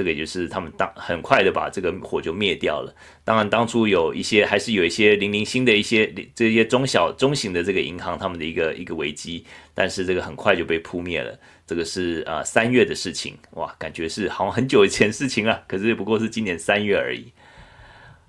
[0.00, 2.90] 这个也就是他们当很快的把这个火就灭掉了。
[3.22, 9.44] 当然当初有一些还是有一些零零星的一些这些中小中型的这个银行他们的一个一个危机，
[9.74, 11.38] 但是这个很快就被扑灭了。
[11.66, 17.30] 这个是呃三月的事情，哇，感觉是好像很久以前事情了，可是不过是今年三月而已。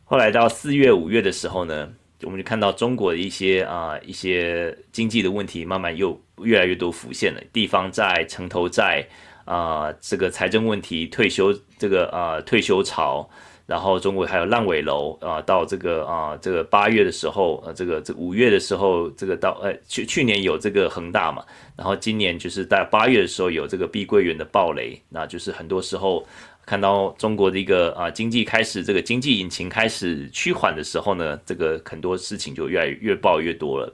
[0.03, 1.89] 后来到四月、五月的时候呢，
[2.23, 9.07] 我们就看到中国的一些啊、一些经济的问题慢慢又越来越多浮现了，地方债、城投债、
[9.45, 13.29] 呃，这个财政问题、退休这个啊、退休潮。
[13.67, 21.41] 然后中国还有烂尾楼啊，到这个啊，这个八月的时候，呃，这个这五月的时候，这个到呃去去年有这个恒大嘛，
[21.77, 26.27] 然后今年就是在八月的时候有这个碧桂园的暴雷，那就是很多时候
[26.65, 33.93] 看到中国的一个啊经济开始这个经济引擎开始趋缓的时候呢，这个很多事情就越来越爆越多了，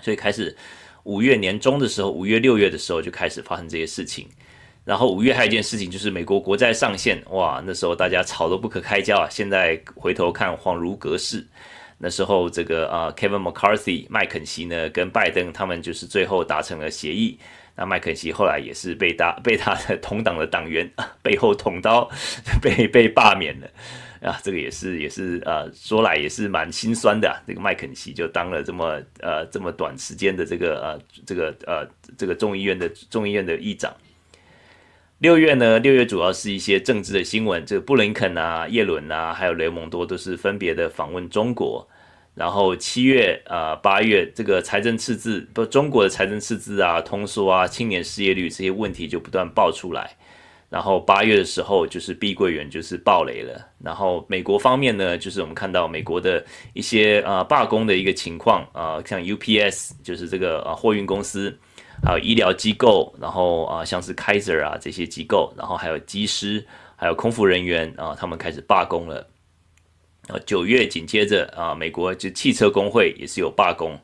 [0.00, 0.56] 所以开始
[1.02, 4.26] 五月年中的时候，五月六月的时候就开始发生这些事情。
[4.86, 9.26] 然后五月还有一件事情，就是美国国债上限，哇，那时候大家吵得不可开交啊。
[9.28, 11.44] 现在回头看，恍如隔世。
[11.98, 17.36] 那时候这个啊，Kevin McCarthy 麦肯锡呢，跟拜登他们就是最后达成了协议。
[17.74, 20.88] 那麦肯锡后来也是被他被他的同党的党员
[21.20, 22.08] 背后捅刀，
[22.62, 23.66] 被被罢免了
[24.20, 24.38] 啊。
[24.44, 27.42] 这个也是也是呃，说来也是蛮心酸的。
[27.44, 31.84] 这个麦肯锡就当了这么呃这么短时间的这个呃这个呃
[32.16, 33.92] 这个众议院的众议院的议长。
[35.18, 41.88] 六月呢，六月主要是一些政治的新闻，这个布林肯啊、叶伦啊，还有雷蒙多都是分别的访问中国。
[42.34, 50.14] 然后七月啊、呃、八月，这个财政赤字，不，中国的财政赤字啊、通缩啊、青年失业率这些问题就不断爆出来。
[50.68, 53.58] 然后八月的时候，就是碧桂园就是暴雷了。
[53.82, 56.44] 然后美国方面呢，就是我们看到美国的
[56.74, 61.58] 一些啊、呃、罢工的一个情况啊、像 UPS 就是这个啊货运公司。
[62.02, 66.64] 还有医疗机构，然后啊像是 Kaiser 啊这些机构，然后还有机师，
[66.96, 69.26] 还有空服人员啊，他们开始罢工了。
[70.28, 73.96] 啊，九月紧接着啊，美国就汽车工会也是有罢工。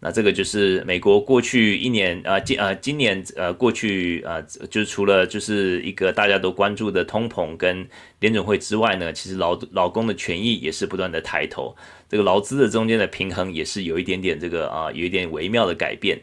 [0.00, 7.86] 那这个就是美国过去一年啊，今啊今年呃过去啊，就是除了就是一个大家都关注的通膨跟
[8.20, 11.76] 联准会之外呢，其实劳劳工的权益也是不断的抬头，
[12.08, 16.18] 这个劳资的中间的平衡也是有一点点这个啊，有一点微妙的改变。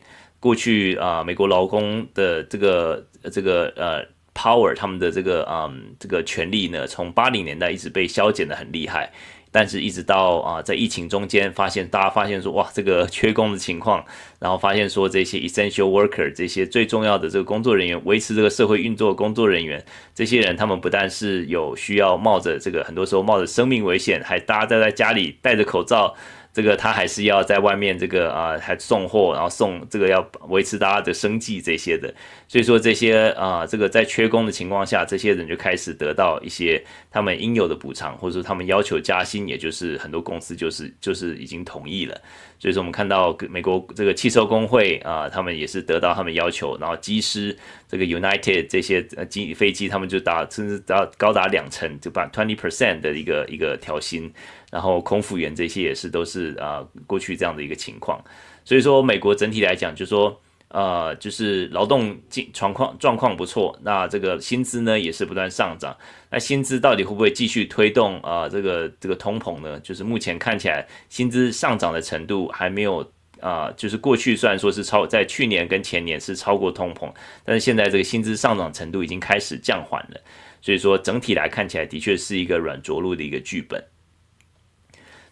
[0.46, 9.12] 过去啊，美国劳工的这个这个呃 power，他们的这个嗯这个权利呢，从八零年代一直被削减得很厉害。
[9.52, 14.06] 但是，一直到啊，在疫情中间，发现大家发现说，哇，这个缺工的情况，
[14.38, 19.84] 然后发现说，这些 essential worker 这些最重要的这个工作人员，维持这个社会运作的工作人员，
[20.14, 26.14] 这些人他们不但是有需要冒着这个很多时候冒着生命危险，还大家待在家里戴着口罩。
[26.56, 32.08] 这个他还是要在外面这个啊，还送货，然后送这个要维持大家的生计这些的，
[32.47, 36.82] 所以说这些啊，这个在缺工的情况下，这些人就开始得到一些
[37.12, 42.22] 他们应有的补偿，或者说他们要求加薪，也就是很多公司就是就是已经同意了。
[42.66, 47.55] 所以说我们看到美国这个汽车工会啊，他们也是得到他们要求，然后机师
[47.88, 54.34] 这个 United 这些机飞机，他们就达甚至达高达两成，就把 twenty percent 的一个一个调薪。
[54.72, 58.20] 然后空服员这些也是都是啊、过去这样的一个情况，
[58.63, 65.95] 所以说美国整体来讲就是说呃就是劳动境状况状况不错，那这个薪资呢也是不断上涨，
[66.36, 69.80] 那薪资到底会不会继续推动啊、这个这个通膨呢？
[69.80, 73.10] 就是目前看起来薪资上涨的程度还没有
[73.40, 77.10] 啊、就是过去虽然说是超在去年跟前年是超过通膨，
[77.46, 80.20] 但是现在这个薪资上涨程度已经开始降缓了，
[80.62, 83.82] 所以说整体来看起来的确是一个软着陆的一个剧本。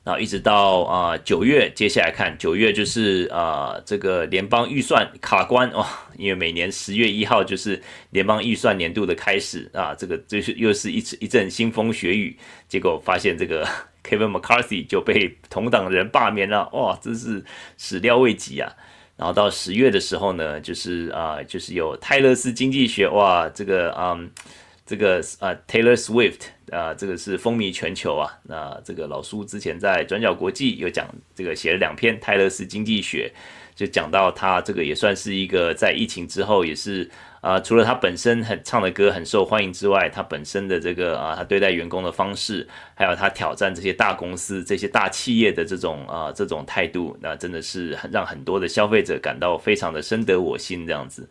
[0.03, 5.85] 然后一直到啊九月，接下来看九月就是啊这个联邦预算卡关哦，
[6.17, 12.37] 因为每年十月一号就是联邦预算年度的开始啊，这个就是又是一次一阵腥风血雨，
[12.67, 13.65] 结果发现这个
[14.03, 17.41] Kevin McCarthy 就被同党人罢免了，哇，真是
[17.77, 18.69] 始料未及啊！
[19.15, 24.29] 然后到十月的时候呢，就是啊就是有泰勒斯经济学，哇，这个嗯。
[24.85, 28.29] 这个啊，Taylor Swift 啊，这个是风靡全球啊。
[28.43, 33.31] 那这个老苏之前在转角国际有讲，这个写了两篇《泰勒斯经济学》，
[33.79, 37.09] 就讲到他这个也算是一个在疫情之后也是
[37.39, 51.25] 啊，除了他本身很唱的歌很受欢迎之外，他本身的这个啊，他对待员工的方式，还有他挑战这些大公司、这些大企业的这种啊这种态度，那真的是很让很多的消费者感到非常的深得我心这样子。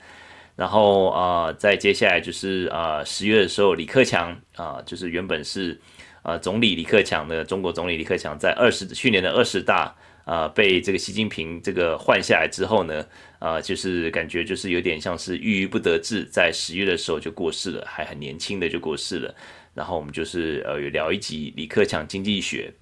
[0.54, 5.80] 然后啊、在接下来就是啊，呃、十月的时候，李克强啊、就是原本是
[6.22, 9.94] 啊、呃、总理李克强的中国总理李克强，在二十去年的二十大
[10.24, 13.04] 啊、被这个习近平这个换下来之后呢，
[13.38, 19.34] 啊、就是感觉就是有点像是郁郁不得志，在十月的时候就过世了，还很年轻的就过世了。
[19.74, 22.72] 然后我们就是呃有聊一集李克强经济学，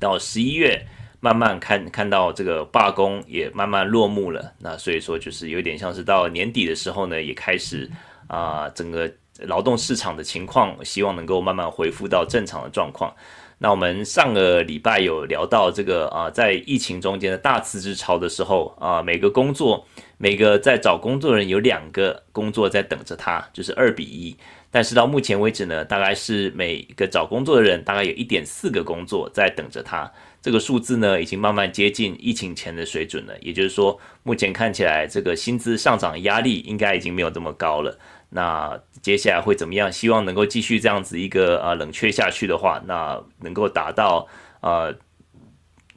[0.00, 0.82] 到十一月。
[1.24, 7.90] 慢慢看看到这个罢工也慢慢落幕了，那所以说就是有点像是到年底的时候呢，也开始
[8.26, 13.10] 啊、整个劳动市场的情况，希望能够慢慢恢复到正常的状况。
[13.56, 19.86] 那我们上个礼拜有聊到这个啊，在疫情中间的大辞职潮的时候啊，每个工作
[20.18, 24.36] 每个在找工作的人有两个工作在等着他，就是二比一。
[24.70, 30.12] 但是到目前为止呢，大概是每个找工作的人大概有一点四个工作在等着他。
[30.44, 33.32] 这个数字呢，已经慢慢接近疫情前的水准了。
[33.40, 37.98] 也就是说，目前看起来，这个薪资上涨压力应该已经没有这么高了。
[38.28, 39.90] 那接下来会怎么样？
[39.90, 44.28] 希望能够继续这样子一个呃冷却下去的话，那能够达到
[44.60, 44.94] 呃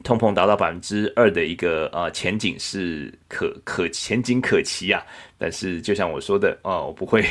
[0.02, 5.04] 通膨达到百分之二的一个呃前景是可可前景可期啊。
[5.36, 7.22] 但是就像我说的啊，我不会。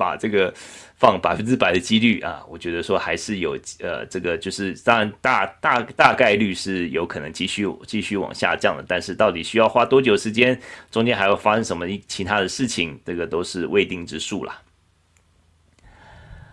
[0.00, 0.52] 把这个
[0.96, 10.58] 放百分之百的几率啊，我觉得说还是有呃，这个就是当然大大大概率是有可能继续继续往下降的，但是到底需要花多久时间，
[10.90, 14.62] 中间还会发生什么其他的事情，这个都是未定之数啦。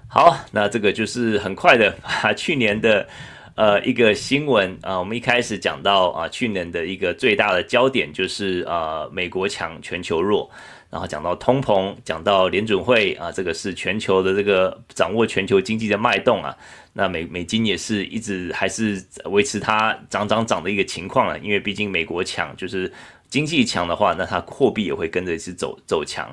[0.09, 3.07] 好，那这个就是很快的把去年的
[3.55, 10.49] 呃一个新闻啊，我们一开始讲到啊，去年的一个最大的焦点就是啊，美国强，全球弱。
[10.89, 16.55] 然后讲到通膨，讲到联准会啊，这个是全球的这个掌握全球经济的脉动啊。
[16.93, 22.91] 那美美金也是一直还是维持它涨涨涨的一个情况啊，因为毕竟美国强，就是
[23.29, 26.27] 经济强的话，那它货币也会跟着一起走走强。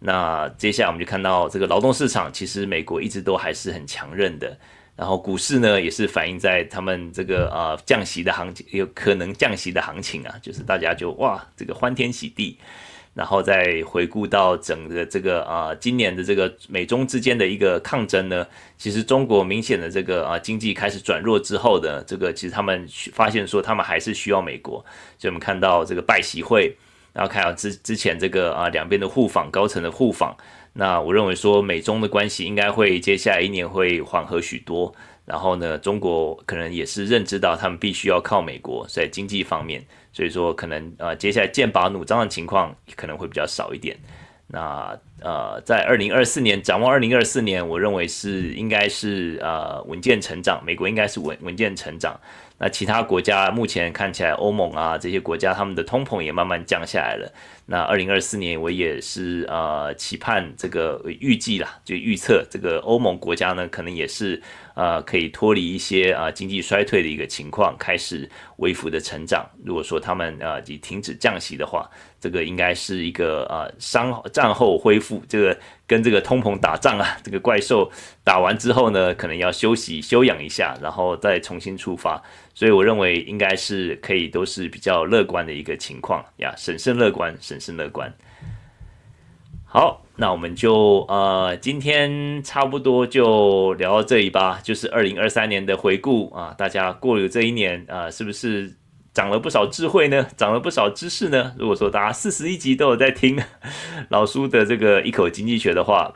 [0.00, 4.58] 那接下来我们就看到这个劳动市场，其实美国一直都还是很强韧的。
[4.96, 12.58] 然后股市呢，也是反映在他们这个啊降息的行情，有可能降息的行情啊，就是大家就哇这个欢天喜地。
[13.14, 18.44] 然后再回顾到整个这个啊、今年的这个美中之间的一个抗争呢，
[18.76, 24.84] 其实中国明显的这个啊、经济开始转弱之后的这个，其实他们发现说他们还是需要美国，
[25.16, 26.76] 所以我们看到这个拜习会，
[27.12, 30.36] 然后看到之之前这个啊两边的互访，高层的互访，
[30.72, 34.92] 那我认为说美中的关系应该会接下来一年会缓和许多，
[35.24, 39.84] 然后呢，中国可能也是认知到他们必须要靠美国在经济方面。
[40.14, 43.96] 所以说，可能呃，接下来剑拔弩张的情况可能会比较少一点。
[44.46, 52.18] 那呃，在二零二四年，展望二零二四年，我认为是应该是呃稳健成长，美国应该是稳稳健成长。
[52.58, 57.28] 那其他国家目前看起来，欧盟啊这些国家，他们的通膨也慢慢降下来了。
[57.66, 64.40] 那二零二四年，我也是呃期盼这个预计啦，就预测这个欧盟国家呢，可能也是。
[64.74, 69.48] 呃，可以脱离一些啊、经济衰退的一个情况，开始微幅的成长。
[69.64, 71.88] 如果说他们啊已、停止降息的话，
[72.20, 75.56] 这个应该是一个啊伤战后恢复，这个
[75.86, 77.90] 跟这个通膨打仗啊，这个怪兽
[78.24, 82.20] 打完之后呢，可能要休息休养一下，然后再重新出发。
[82.52, 88.12] 所以我认为应该是可以都是比较乐观的一个情况呀，审慎乐观，审慎乐观。
[89.64, 90.03] 好。
[90.16, 94.60] 那我们就呃，今天差不多就聊到这里吧。
[94.62, 98.76] 就是二零二三年的回顾啊，大家过了这一年啊，是不是
[99.12, 100.26] 长了不少智慧呢？
[100.36, 101.54] 长了不少知识呢？
[101.58, 103.40] 如果说大家四十一集都有在听
[104.08, 106.12] 老叔的这个一口经济学的话，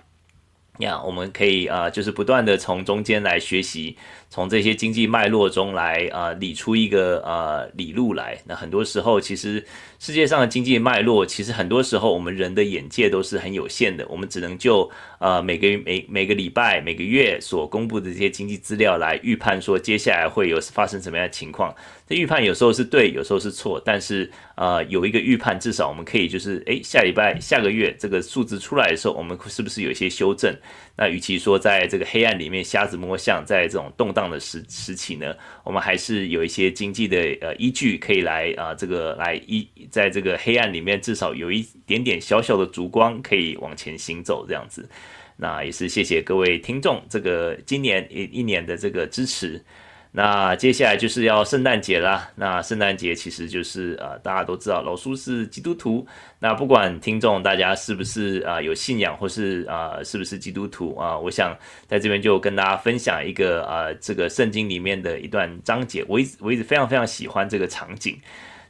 [0.79, 3.97] 呀，我们可以啊，就是不断的从中间来学习。
[4.31, 8.39] 从这些经济脉络中来啊、呃，理出一个呃理路来。
[8.45, 9.65] 那很多时候，其实
[9.99, 14.07] 世界上的经济脉络，其实很多时候我们人的眼界都是很有限的。
[14.09, 21.75] 我们只能就呃每个每每个礼拜、每个月所公布的这些经济资料来预判说接下来会有发生什么样的情况。
[22.07, 23.81] 这预判有时候是对，有时候是错。
[23.85, 30.55] 但是呃有一个预判，至少我们可以就是诶下礼拜、下个月这个数字出来的时候，我们是不是有一些修正？
[30.99, 35.33] 那与其说在这个黑暗里面瞎子摸象，在这种动荡的时时期呢，
[35.63, 44.89] 我们还是有一些经济的呃依据可以来啊、这个来一在这个黑暗里面，至少有一点点小小的烛光可以往前行走这样子。
[45.37, 49.65] 那也是谢谢各位听众，这个今年一一年的这个支持。
[50.11, 52.31] 那接下来就是要圣诞节啦。
[52.37, 56.07] 那圣诞节其实就是呃，大家都知道老苏是基督徒。
[56.39, 61.57] 那不管听众大家是不是啊、有信仰，或是啊、是不是基督徒啊、我想
[61.87, 66.05] 在这边就跟大家分享一个啊、这个圣经里面的一段章节。
[66.09, 68.19] 我一直我一直非常非常喜欢这个场景，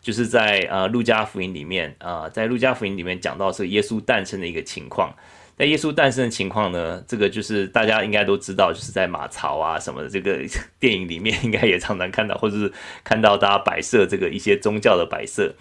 [0.01, 5.15] 就是在呃路加福音里面啊、在路加福音里面讲到这个耶稣诞生的一个情况。
[5.59, 10.39] 在耶稣诞生的情况呢，这个就是大家应该都知道，就是在马槽啊什么的这个
[10.79, 15.53] 电影里面，应该也常常看到，或者是看到大家摆设这个一些宗教的摆设。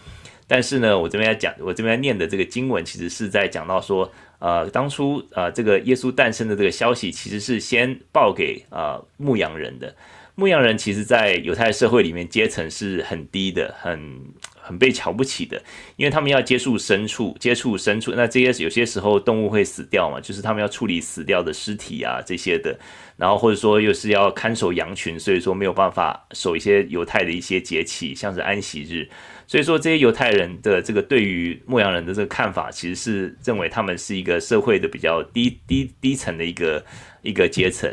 [0.48, 9.95] 但是呢，我这边要讲，我这边要念的这个经文，其实是在讲到说，呃，当初呃这个耶稣诞生的这个消息，其实是先报给呃牧羊人的。
[10.36, 14.22] 牧羊人其实，在犹太社会里面阶层是很低的，很
[14.68, 15.63] 很被瞧不起的，
[15.95, 22.78] 因为他们要接触牲畜，接触牲畜，那这些有些时候动物会死掉嘛，就是他们要处理死掉的尸体啊这些的，
[23.15, 29.09] 然后或者说又是要看守羊群，所以说没有办法守一些犹太的一些节气，像是安息日，
[29.47, 36.86] 所以说这些犹太人的这个对于牧羊人的这个看法，其实是认为他们是一个社会的比较低低低层的一个
[37.22, 37.89] 一个阶层。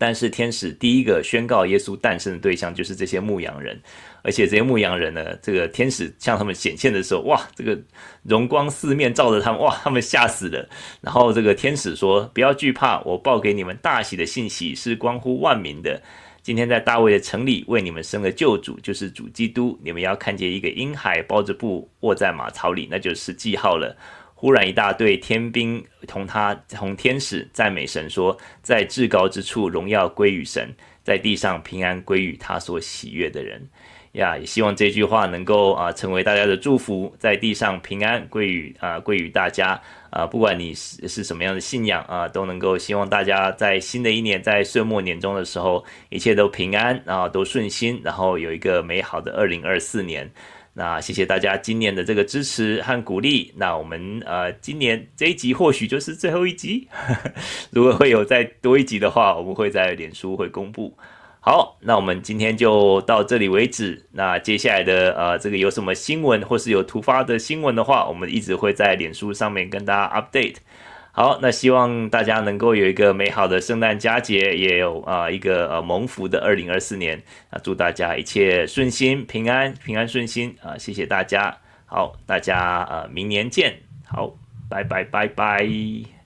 [0.00, 3.80] 但是天使第一个宣告耶稣诞生的对象就是这些牧羊人，
[4.22, 7.78] 而且这些牧羊人呢，这个天使向他们显现的时候，哇，这个
[8.22, 10.68] 荣光四面照着他们，哇，他们吓死了。
[11.00, 16.02] 然后这个天使说：“不要惧怕，我报给你们大喜的信息是关乎万民的。
[16.42, 19.78] 今天在大卫的城里为你们生了救主，就是主基督。
[19.82, 23.96] 你们要看见一个婴孩包着布卧在马槽里，那就是记号了。”
[24.34, 30.68] 忽然，一大队天兵同他同天使赞美神，说：“在至高之处，荣耀归于神；
[31.02, 33.68] 在地上，平安归于他所喜悦的人。”
[34.12, 39.80] 呀，也希望这句话能够啊成为大家的祝福，在地上平安归于啊归于大家
[40.10, 50.30] 啊，不管你是是什么样的信仰啊，都能够希望大家在新的一年，在岁末年终的时候，一切都平安，啊都顺心，然后有一个美好的二零二四年。
[50.74, 53.52] 那谢谢大家今年的这个支持和鼓励。
[53.56, 56.86] 那我们呃，今年这一集或许就是最后一集。
[57.70, 60.96] 如果会有再多一集的话，我们会在脸书会公布。
[61.48, 64.04] 好，那我们今天就到这里为止。
[64.12, 70.56] 那接下来的呃，这个有什么新闻或是有突发的新闻的话，我们一直会在脸书上面跟大家 update。
[71.10, 80.76] 好，那希望大家能够有一个美好的圣诞佳节，也有啊、一个呃蒙福的二零二四年啊，祝大家一切顺心、平安、平安顺心啊！
[80.76, 83.74] 谢谢大家，好，大家呃明年见。
[84.04, 84.34] 好，
[84.68, 86.17] 拜拜拜拜。